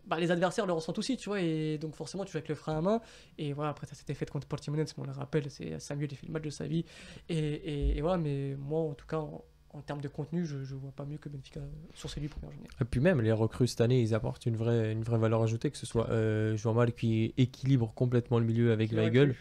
[0.07, 2.57] bah, les adversaires le ressentent aussi, tu vois, et donc forcément tu joues avec le
[2.57, 3.01] frein à main.
[3.39, 6.27] Et voilà, après ça s'était fait contre Portimonense, on le rappelle, c'est Samuel qui fait
[6.27, 6.85] le match de sa vie.
[7.29, 9.45] Et, et, et voilà, mais moi en tout cas, en,
[9.77, 11.61] en termes de contenu, je, je vois pas mieux que Benfica
[11.95, 12.69] sur ces 8 premières journées.
[12.81, 15.71] Et puis même, les recrues cette année, ils apportent une vraie, une vraie valeur ajoutée,
[15.71, 19.35] que ce soit euh, Mal qui équilibre complètement le milieu avec Weigel.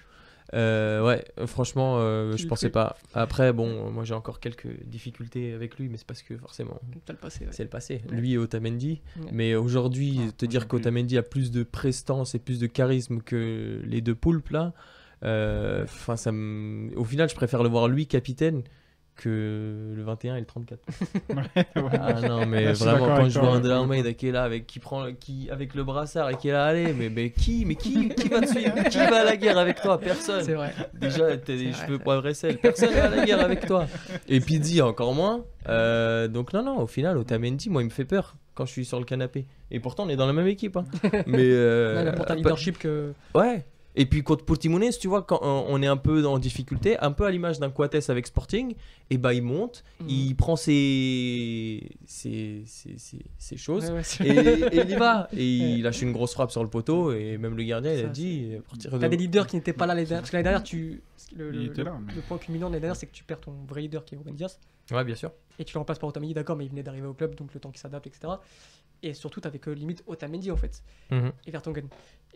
[0.54, 2.96] Euh, ouais, euh, franchement, euh, je pensais pas.
[3.14, 7.14] Après, bon, moi j'ai encore quelques difficultés avec lui, mais c'est parce que forcément, T'as
[7.14, 7.46] le passé.
[7.46, 7.52] ouais.
[7.52, 8.02] c'est le passé.
[8.10, 8.16] Ouais.
[8.18, 9.02] Lui et Otamendi.
[9.20, 9.30] Ouais.
[9.32, 13.82] Mais aujourd'hui, Ah, te dire qu'Otamendi a plus de prestance et plus de charisme que
[13.86, 14.74] les deux poulpes là,
[15.24, 18.64] euh, enfin, ça au final, je préfère le voir lui capitaine
[19.16, 20.80] que le 21 et le 34.
[21.76, 23.62] Ah non, mais Là, vraiment, quand je vois un ouais.
[23.62, 26.50] De La Almeida qui est là, avec, qui prend, qui, avec le brassard et qui
[26.50, 28.76] est là, allez, mais, mais qui, mais qui, qui va te suivre?
[28.90, 29.98] Qui va à la guerre avec toi?
[30.00, 30.44] Personne.
[30.44, 30.74] C'est vrai.
[30.94, 32.58] Déjà, t'as des cheveux poivre et sel.
[32.58, 33.86] Personne va à la guerre avec toi.
[34.28, 35.46] Et Pizzi, encore moins.
[35.70, 38.86] Euh, donc, non, non, au final, Otamendi, moi, il me fait peur quand je suis
[38.86, 39.46] sur le canapé.
[39.72, 40.78] Et pourtant, on est dans la même équipe.
[40.78, 40.86] hein.
[41.28, 41.40] Mais.
[41.52, 43.14] euh, apporte un pas- leadership que.
[43.34, 43.66] Ouais.
[43.98, 47.26] Et puis contre Portimonense, tu vois, quand on est un peu en difficulté, un peu
[47.26, 48.76] à l'image d'un Coates avec Sporting,
[49.10, 50.10] et bah il monte, Mhm.
[50.10, 54.96] il prend ses, ses, ses, ses- ses choses, Ouais, ouais, c'est- et, et il y
[54.96, 55.28] va.
[55.34, 55.46] Et
[55.80, 58.50] il lâche une grosse frappe sur le poteau, et même le gardien, il a dit,
[58.68, 58.98] partir de...
[58.98, 60.22] T'as des leaders qui n'étaient pas là l'année dernière.
[60.22, 61.02] Parce que l'année dernière, tu.
[61.36, 63.12] Le, Il le- était le- là, mais- le point culminant de l'année dernière, c'est que
[63.14, 64.60] tu perds ton vrai leader qui est Ruben Dias.
[64.92, 65.32] Ouais, bien sûr.
[65.58, 67.60] Et tu le remplaces par Otamendi, d'accord, mais il venait d'arriver au club, donc le
[67.60, 68.34] temps qu'il s'adapte, etc.
[69.06, 70.82] Et surtout, t'avais que limite Otamendi en fait,
[71.12, 71.32] Mhm.
[71.46, 71.88] et Vertonghen.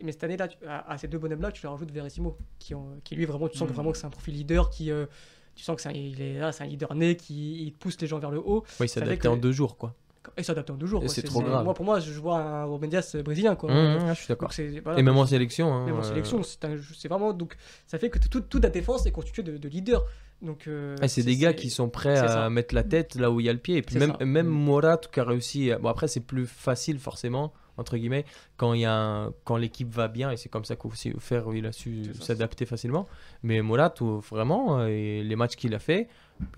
[0.03, 3.15] Mais cette année-là, à, à ces deux bonhommes-là, tu leur rajoutes Verissimo, qui, ont- qui
[3.15, 4.91] lui, vraiment, tu sens que vraiment que c'est un profil leader, qui.
[4.91, 5.07] euh,
[5.55, 7.99] tu sens que c'est un, il est là, c'est un leader né qui il pousse
[7.99, 9.93] les gens vers le haut Oui, il Ça s'est adapté que- en deux jours, quoi.
[10.38, 11.03] Et s'adapte en deux jours.
[11.07, 11.63] C'est trop grave.
[11.63, 13.71] Moi, pour moi, je vois un Ruben Dias brésilien, quoi.
[13.71, 14.51] Mhm, je suis d'accord.
[14.84, 15.73] Voilà, Et même en sélection.
[15.73, 17.55] hein, même en euh, sélection, c'est vraiment donc
[17.88, 20.03] ça fait que tout, toute la défense est constituée de, de leaders.
[20.41, 23.39] Donc euh, Ah, c'est des gars qui sont prêts à mettre la tête là où
[23.39, 23.77] il y a le pied.
[23.77, 24.25] Et puis même, ça.
[24.25, 24.49] même Mm.
[24.49, 25.71] Morat qui a réussi.
[25.82, 28.25] Bon, après, c'est plus facile forcément, entre guillemets,
[28.57, 30.30] quand, il y a un- quand l'équipe va bien.
[30.32, 33.07] Et c'est comme ça qu'au faire, il a su s'adapter facilement.
[33.43, 36.07] Mais Morat, où, vraiment, euh, et les matchs qu'il a fait,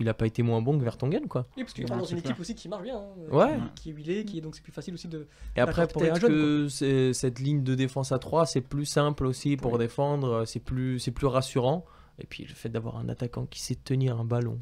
[0.00, 1.26] il a pas été moins bon que Vertonghen.
[1.28, 1.46] Quoi.
[1.56, 2.30] Oui, parce qu'il dans une clair.
[2.32, 2.98] équipe aussi qui marche bien.
[2.98, 3.56] hein, Ouais.
[3.76, 5.26] Qui, qui est huilée, qui est donc c'est plus facile aussi de.
[5.56, 9.72] Et après, pour que cette ligne de défense à 3, c'est plus simple aussi pour
[9.72, 9.78] Oui.
[9.78, 10.44] défendre.
[10.46, 11.84] C'est plus, c'est plus rassurant.
[12.18, 14.58] Et puis le fait d'avoir un attaquant qui sait tenir un ballon.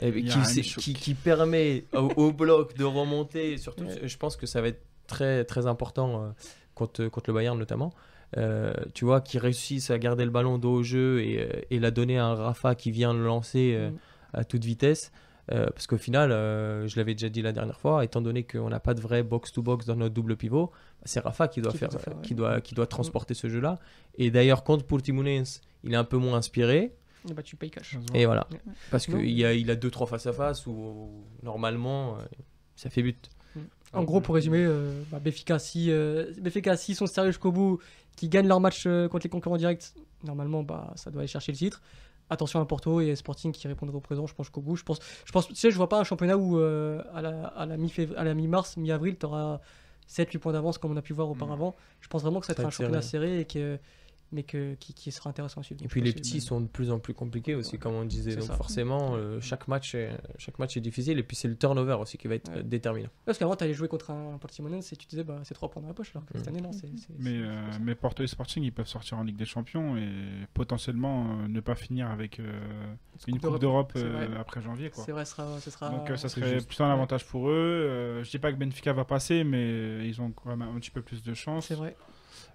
[0.00, 0.42] Et y a
[0.78, 3.58] qui, permet au, au bloc de remonter.
[3.58, 4.00] Surtout, Ouais.
[4.08, 6.28] je pense que ça va être très, très important euh,
[6.74, 7.92] contre, contre le Bayern notamment.
[8.36, 11.80] Euh, tu vois, qui réussissent à garder le ballon dos au jeu et, euh, et
[11.80, 13.96] la donner à un Rafa qui vient le lancer euh, Mm.
[14.34, 15.10] à toute vitesse.
[15.52, 18.78] Euh, parce qu'au final, je l'avais déjà dit la dernière fois, étant donné qu'on n'a
[18.78, 20.70] pas de vrai box-to-box dans notre double pivot,
[21.04, 22.22] c'est Rafa qui doit, Qui faire, doit faire, ouais.
[22.22, 23.80] qui doit, qui doit transporter ce jeu-là.
[24.16, 26.94] Et d'ailleurs, contre Portimonense, il est un peu moins inspiré.
[27.28, 27.96] Et bah tu payes cash.
[28.14, 28.46] Et voilà.
[28.50, 28.58] Ouais.
[28.90, 31.10] Parce qu'il a, il a deux, trois face-à-face où
[31.42, 32.22] normalement, euh,
[32.76, 33.28] ça fait but.
[33.92, 36.32] En gros, pour résumer, euh, bah, Benfica, si, euh,
[36.76, 37.80] s'ils sont sérieux jusqu'au bout,
[38.16, 39.94] qui gagnent leur match euh, contre les concurrents directs,
[40.24, 41.82] normalement, bah, ça doit aller chercher le titre.
[42.28, 44.76] Attention à Porto et Sporting qui répondront au présent, je pense jusqu'au bout.
[44.76, 47.46] Je pense, je pense, tu sais, je vois pas un championnat où euh, à la,
[47.46, 49.60] à la à mi-mars, mi-avril, tu auras
[50.08, 51.74] 7-8 points d'avance comme on a pu voir auparavant.
[52.00, 53.26] Je pense vraiment que ça va être un championnat serré.
[53.26, 53.80] serré et que,
[54.32, 55.82] mais que, qui, qui sera intéressant à suivre.
[55.84, 57.78] Et puis les petits sont de plus en plus compliqués aussi, Ouais.
[57.78, 58.34] comme on disait.
[58.36, 58.54] Donc ça.
[58.56, 61.18] forcément, euh, chaque, match est, chaque match est difficile.
[61.18, 62.62] Et puis c'est le turnover aussi qui va être Ouais.
[62.62, 63.08] déterminant.
[63.24, 65.82] Parce qu'avant, tu allais jouer contre un Portimonense et tu disais, bah, c'est 3 points
[65.82, 66.48] dans la poche, alors que cette Mm.
[66.50, 66.88] année, non, c'est.
[67.18, 70.08] Mais, euh, mais Porto et Sporting, ils peuvent sortir en Ligue des Champions et
[70.54, 72.94] potentiellement euh, ne pas finir avec euh,
[73.26, 74.90] une Coupe d'Europe, euh, après janvier.
[74.90, 75.04] Quoi.
[75.04, 75.60] C'est vrai, ce sera.
[75.60, 76.68] Ce sera Donc euh, ça serait juste.
[76.68, 77.52] plutôt un avantage pour eux.
[77.52, 80.90] Euh, je dis pas que Benfica va passer, mais ils ont quand même un petit
[80.90, 81.96] peu plus de chance, C'est vrai.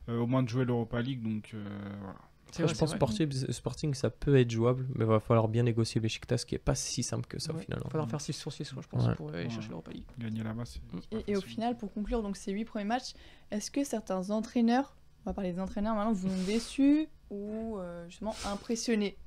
[0.10, 1.22] Euh, au moins de jouer l'Europa League.
[1.22, 1.64] Donc euh,
[2.02, 2.16] voilà.
[2.52, 5.20] C'est Après, vrai, je pense c'est Sporting, Sporting, ça peut être jouable, mais il va
[5.20, 7.80] falloir bien négocier Besiktas, ce qui est pas si simple que ça Ouais, au final.
[7.82, 9.16] Il va falloir faire 6 sur 6, je pense, Ouais.
[9.16, 9.50] pour aller Ouais.
[9.50, 10.06] chercher l'Europa League.
[10.18, 10.64] Gagner là-bas,
[11.12, 13.12] Et, et au final, pour conclure donc ces huit premiers matchs,
[13.52, 14.96] est-ce que certains entraîneurs,
[15.26, 19.18] on va parler des entraîneurs maintenant, vous ont déçu ou euh, justement impressionné?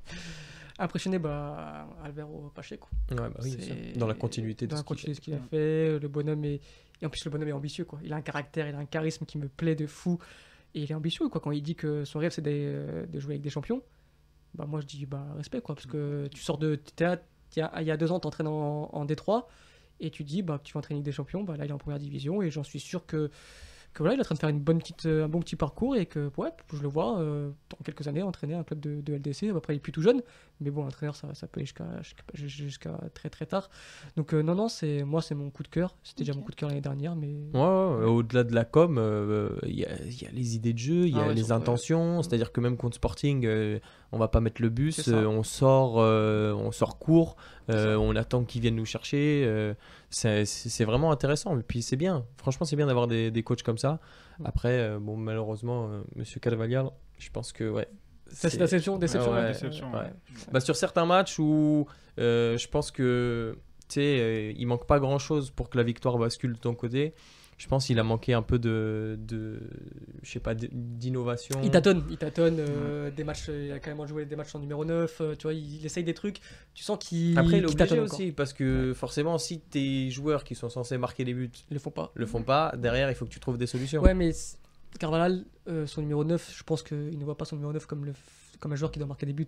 [0.78, 2.88] Impressionné, bah, Alvaro Pacheco.
[3.10, 3.56] Ouais, bah oui,
[3.96, 5.98] dans la continuité de dans qu'il ce qu'il a fait.
[5.98, 6.60] Le bonhomme est.
[7.02, 7.98] Et en plus, le bonhomme est ambitieux, quoi.
[8.02, 10.18] Il a un caractère, il a un charisme qui me plaît de fou.
[10.74, 11.40] Et il est ambitieux, quoi.
[11.40, 13.82] Quand il dit que son rêve, c'est euh, de jouer avec des champions,
[14.54, 15.74] bah, moi, je dis, bah, respect, quoi.
[15.74, 16.80] Parce que tu sors de.
[17.56, 19.48] il y a deux ans, t'entraînes en, en Détroit.
[20.00, 21.42] Et tu dis, bah, tu vas entraîner avec des champions.
[21.42, 22.42] Bah, là, il est en première division.
[22.42, 23.30] Et j'en suis sûr que.
[23.94, 25.56] Que voilà, il est en train de faire une bonne petite, euh, un bon petit
[25.56, 29.00] parcours et que ouais, je le vois euh, dans quelques années entraîner un club de,
[29.00, 29.54] de LDC.
[29.56, 30.22] Après, il est plus tout jeune,
[30.60, 31.68] mais bon, entraîneur, ça, ça peut aller
[32.34, 33.70] jusqu'à très très tard.
[34.16, 35.96] Donc euh, non, non, c'est moi, c'est mon coup de cœur.
[36.02, 39.50] C'était déjà mon coup de cœur l'année dernière, mais Ouais, au-delà de la com, euh,
[39.64, 41.50] il y, a, y a les idées de jeu, il y a Ah ouais, les
[41.52, 42.22] intentions.
[42.22, 43.78] C'est-à-dire que même contre Sporting, euh,
[44.12, 47.36] on va pas mettre le bus, euh, on sort, euh, on sort court.
[47.70, 49.74] Euh, on attend qu'ils viennent nous chercher.
[50.10, 51.58] c'est vraiment intéressant.
[51.58, 52.24] Et puis c'est bien.
[52.38, 54.00] Franchement, c'est bien d'avoir des, des coachs comme ça.
[54.44, 57.88] Après, euh, bon, malheureusement, Monsieur Carvalhal, je pense que ouais.
[58.30, 59.32] Ça, c'est déception, déception.
[59.32, 60.00] Ouais, déception, ouais.
[60.00, 60.12] ouais.
[60.52, 61.86] Bah, sur certains matchs où
[62.16, 66.52] je pense que tu sais, il manque pas grand chose pour que la victoire bascule
[66.54, 67.14] de ton côté.
[67.58, 69.60] Je pense qu'il a manqué un peu de, de
[70.22, 71.60] je sais pas, d'innovation.
[71.64, 74.60] Il tâtonne, il tâtonne euh, des matchs, il a quand même joué des matchs en
[74.60, 76.40] numéro 9, euh, tu vois, il, il essaye des trucs,
[76.72, 78.04] tu sens qu'il Après, il est obligé encore.
[78.14, 81.90] aussi parce que forcément, si tes joueurs qui sont censés marquer des buts le font
[81.90, 82.12] pas.
[82.14, 84.02] le font pas, derrière, il faut que tu trouves des solutions.
[84.02, 84.30] Ouais, mais
[85.00, 88.04] Carvalhal, euh, son numéro 9, je pense qu'il ne voit pas son numéro 9 comme,
[88.04, 88.12] le,
[88.60, 89.46] comme un joueur qui doit marquer des buts.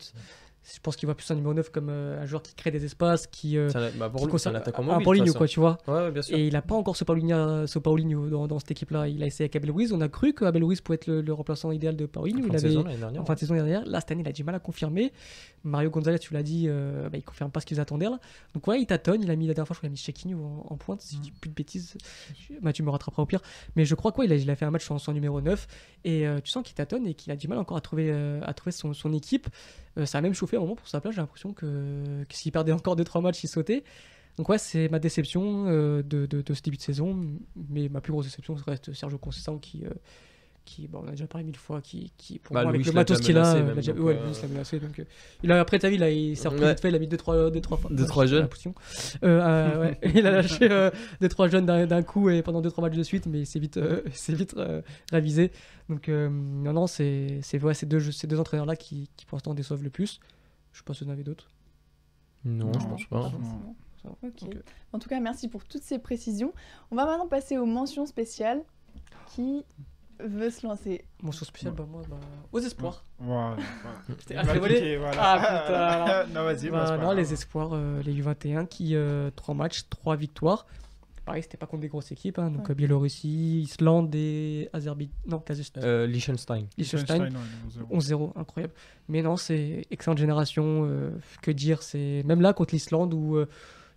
[0.62, 2.84] Je pense qu'il voit plus son numéro 9 comme euh, un joueur qui crée des
[2.84, 3.56] espaces, qui.
[3.56, 5.00] euh, un, bah, pour qui lui, c'est un un.
[5.00, 5.78] Paulinho, quoi, tu vois.
[5.88, 6.36] Ouais, bien sûr.
[6.36, 9.08] Et il n'a pas encore ce Paulinho, ce Paulinho dans, dans cette équipe-là.
[9.08, 9.92] Il a essayé avec Abel Ruiz.
[9.92, 12.40] On a cru que Abel Ruiz pouvait être le, le remplaçant idéal de Paulinho.
[12.40, 13.22] En Il de avait, saison, dernière.
[13.22, 13.84] en fin de saison dernière.
[13.86, 15.12] Là, cette année, il a du mal à confirmer.
[15.64, 18.18] Mario Gonzalez, tu l'as dit, euh, bah, il confirme pas ce qu'ils attendaient là.
[18.54, 19.22] Donc, ouais, il tâtonne.
[19.22, 21.00] Il a mis la dernière fois, je crois, il a mis Shekinho en, en pointe,
[21.00, 21.96] si je dis plus de bêtises.
[22.60, 23.40] Bah, tu me rattraperas au pire.
[23.76, 25.66] Mais je crois quoi, il a, il a fait un match sans son numéro 9.
[26.04, 28.40] Et euh, tu sens qu'il tâtonne et qu'il a du mal encore à trouver, euh,
[28.44, 29.48] à trouver son, son équipe.
[29.98, 31.14] Euh, ça a même chauffé un moment pour sa place.
[31.14, 33.84] J'ai l'impression que, s'il perdait encore 2-3 matchs, il sautait.
[34.36, 37.38] Donc ouais, c'est ma déception euh, de, de, de ce début de saison.
[37.68, 39.90] Mais ma plus grosse déception reste Sergio Conceição qui, euh,
[40.64, 42.92] qui bon, on a déjà parlé mille fois, qui, qui pour Bah, moi, avec le
[42.92, 44.78] matos qu'il a, même, déjà- donc, ouais, euh, Luis l'a menacé.
[44.78, 45.04] Donc, euh,
[45.42, 46.70] il a, après, t'as vu, là, il s'est repris Ouais.
[46.70, 48.48] vite fait, il a mis 2-3 deux, trois, deux, trois, fois- jeunes.
[49.24, 49.98] Euh, euh, ouais.
[50.14, 50.68] il a lâché
[51.20, 54.34] 2-3 jeunes d'un coup et pendant 2-3 matchs de suite, mais c'est vite, euh, c'est
[54.34, 55.50] vite euh, révisé.
[55.88, 59.36] Donc euh, non, non, c'est c'est- ouais, ces deux, ces deux entraîneurs-là qui, qui pour
[59.36, 60.20] l'instant déçoivent le plus.
[60.72, 61.48] Je sais pas si vous en avez d'autres.
[62.44, 62.90] Non, je Non.
[62.90, 63.32] pense pas.
[64.92, 66.52] En tout cas, merci pour toutes ces précisions.
[66.90, 68.62] On va maintenant passer aux mentions spéciales.
[69.34, 69.62] Qui
[70.28, 72.16] veut se lancer Mention spéciale, bah, moi, bah,
[72.52, 73.04] aux espoirs.
[73.18, 73.56] Voilà.
[74.18, 75.16] C'était piquer, voilà.
[75.18, 78.94] Ah, non, vas-y, Bah, bah, non, les espoirs, euh, les U21 qui,
[79.36, 80.66] 3 matchs, 3 victoires.
[81.26, 82.70] Pareil, c'était pas contre des grosses équipes, hein, donc Ouais.
[82.70, 85.12] euh, Biélorussie, Islande et Azerbaïdjan.
[85.26, 85.80] Non, Kazakhstan.
[85.84, 86.66] Euh, Liechtenstein.
[86.78, 87.24] Liechtenstein.
[87.24, 88.28] Liechtenstein, ouais, 0.
[88.32, 88.72] 11-0, incroyable.
[89.08, 90.86] Mais non, c'est excellente génération.
[90.86, 91.10] euh,
[91.42, 93.46] que dire C'est même là contre l'Islande où euh,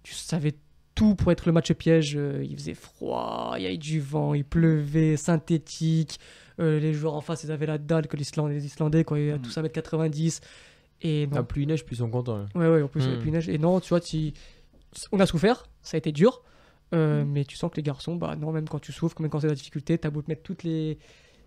[0.04, 0.54] tu savais
[0.96, 2.16] tout pour être le match piège.
[2.16, 6.20] euh, il faisait froid, il y avait du vent, il pleuvait, synthétique.
[6.60, 9.32] euh, les joueurs en face, ils avaient la dalle que l'Islande, les Islandais, quoi, ils
[9.32, 10.40] à tous 1m90.
[11.02, 12.38] Et non, Ah, plus il neige, plus ils sont contents.
[12.38, 12.46] hein.
[12.56, 13.20] Ouais, ouais, en plus, il Hmm.
[13.20, 13.50] plus de neige.
[13.50, 14.32] Et non, tu vois, tu...
[15.12, 16.44] on a souffert, ça a été dur.
[16.94, 17.28] euh, Hmm.
[17.32, 19.48] Mais tu sens que les garçons, bah non, même quand tu souffres, même quand c'est
[19.48, 21.00] la difficulté, t'as beau te mettre toutes les,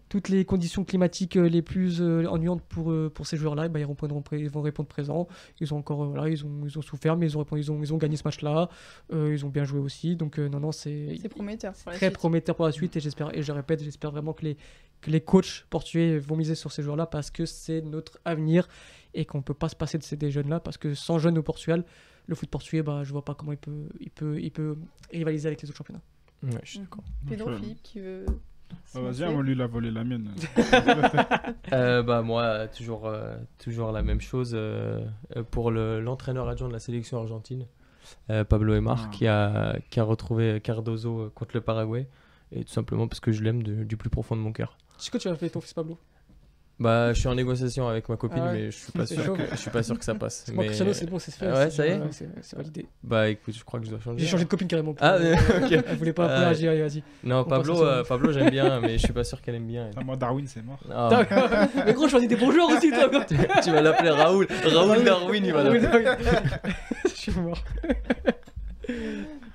[0.09, 3.81] toutes les conditions climatiques euh, les plus euh, ennuyantes pour, euh, pour ces joueurs-là, bah,
[3.81, 5.27] ils, vont répondre présent.
[5.61, 7.73] Ils ont encore, euh, voilà, ils ont, ils ont souffert, mais ils ont, répondu- ils
[7.73, 8.69] ont, ils ont gagné ce match-là.
[9.13, 10.15] Euh, ils ont bien joué aussi.
[10.15, 12.19] Donc, euh, non, non, c'est prometteur pour la très suite.
[12.19, 12.97] prometteur pour la suite.
[12.97, 14.57] Et j'espère, et je répète, j'espère vraiment que les,
[15.01, 18.69] que les coachs portugais vont miser sur ces joueurs-là parce que c'est notre avenir
[19.15, 21.39] et qu'on ne peut pas se passer de ces des jeunes-là parce que sans jeunes
[21.39, 21.85] au Portugal,
[22.27, 24.77] le foot portugais, bah, je vois pas comment il peut, il peut, il peut
[25.13, 26.03] rivaliser avec les autres championnats.
[26.43, 27.03] Ouais, je suis d'accord.
[27.27, 27.57] Pedro Ouais.
[27.57, 28.27] Philippe qui veut.
[28.95, 30.31] Ah, Vas-y, moi, lui, il a volé la mienne.
[31.73, 35.05] Euh, bah moi toujours euh, toujours la même chose euh,
[35.37, 37.67] euh, pour le- l'entraîneur adjoint de la sélection argentine
[38.31, 39.11] euh, Pablo Aymar Ah.
[39.11, 42.09] qui a qui a retrouvé Cardozo contre le Paraguay
[42.53, 44.77] et tout simplement parce que je l'aime du plus profond de mon cœur.
[44.99, 45.99] Est-ce que tu as fait ton fils Pablo?
[46.79, 48.53] Bah je suis en négociation avec ma copine Ah ouais.
[48.53, 49.35] mais je suis pas C'est sûr chaud.
[49.35, 50.45] que, je suis pas sûr que ça passe.
[50.53, 51.47] Moi, Mais- Cristiano, c'est bon, c'est fait.
[51.47, 52.85] Ah ouais, c'est- ça y est C'est c'est validé.
[53.03, 54.19] Bah écoute je crois que je dois changer.
[54.19, 54.93] J'ai changé de copine carrément.
[54.93, 55.73] pour- Ah, ok.
[55.73, 56.27] Elle voulait pas.
[56.29, 57.03] Ah, j'ai- allez, vas-y.
[57.25, 57.93] Non On Pablo passe à ça.
[58.01, 59.87] euh, Pablo j'aime bien mais je suis pas sûr qu'elle aime bien.
[59.87, 59.95] elle.
[59.97, 60.79] Ah, Moi, Darwin, c'est mort.
[60.95, 61.49] Ah, D'accord.
[61.87, 63.09] Mais gros, je choisis des bons joueurs aussi, toi.
[63.11, 63.25] quoi.
[63.25, 66.05] tu vas l'appeler Raoul Raoul Darwin il va l'appeler.
[67.07, 67.59] Je suis mort.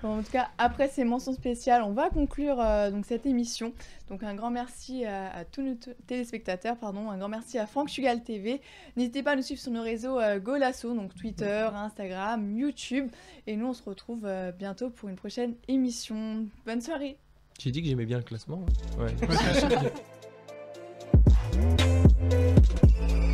[0.02, 3.74] Bon, en tout cas, après ces mentions spéciales, on va conclure euh, donc cette émission.
[4.10, 5.76] Donc un grand merci euh, à, tous nos
[6.08, 8.62] téléspectateurs, pardon, un grand merci à Franck Chugal TV.
[8.98, 13.10] N'hésitez pas à nous suivre sur nos réseaux euh, Golasso, donc Twitter, Instagram, YouTube.
[13.46, 14.28] Et nous, on se retrouve
[14.58, 16.48] bientôt pour une prochaine émission.
[16.66, 17.18] Bonne soirée.
[17.60, 18.66] J'ai dit que j'aimais bien le classement.
[19.00, 19.06] Hein.
[19.06, 19.16] Ouais.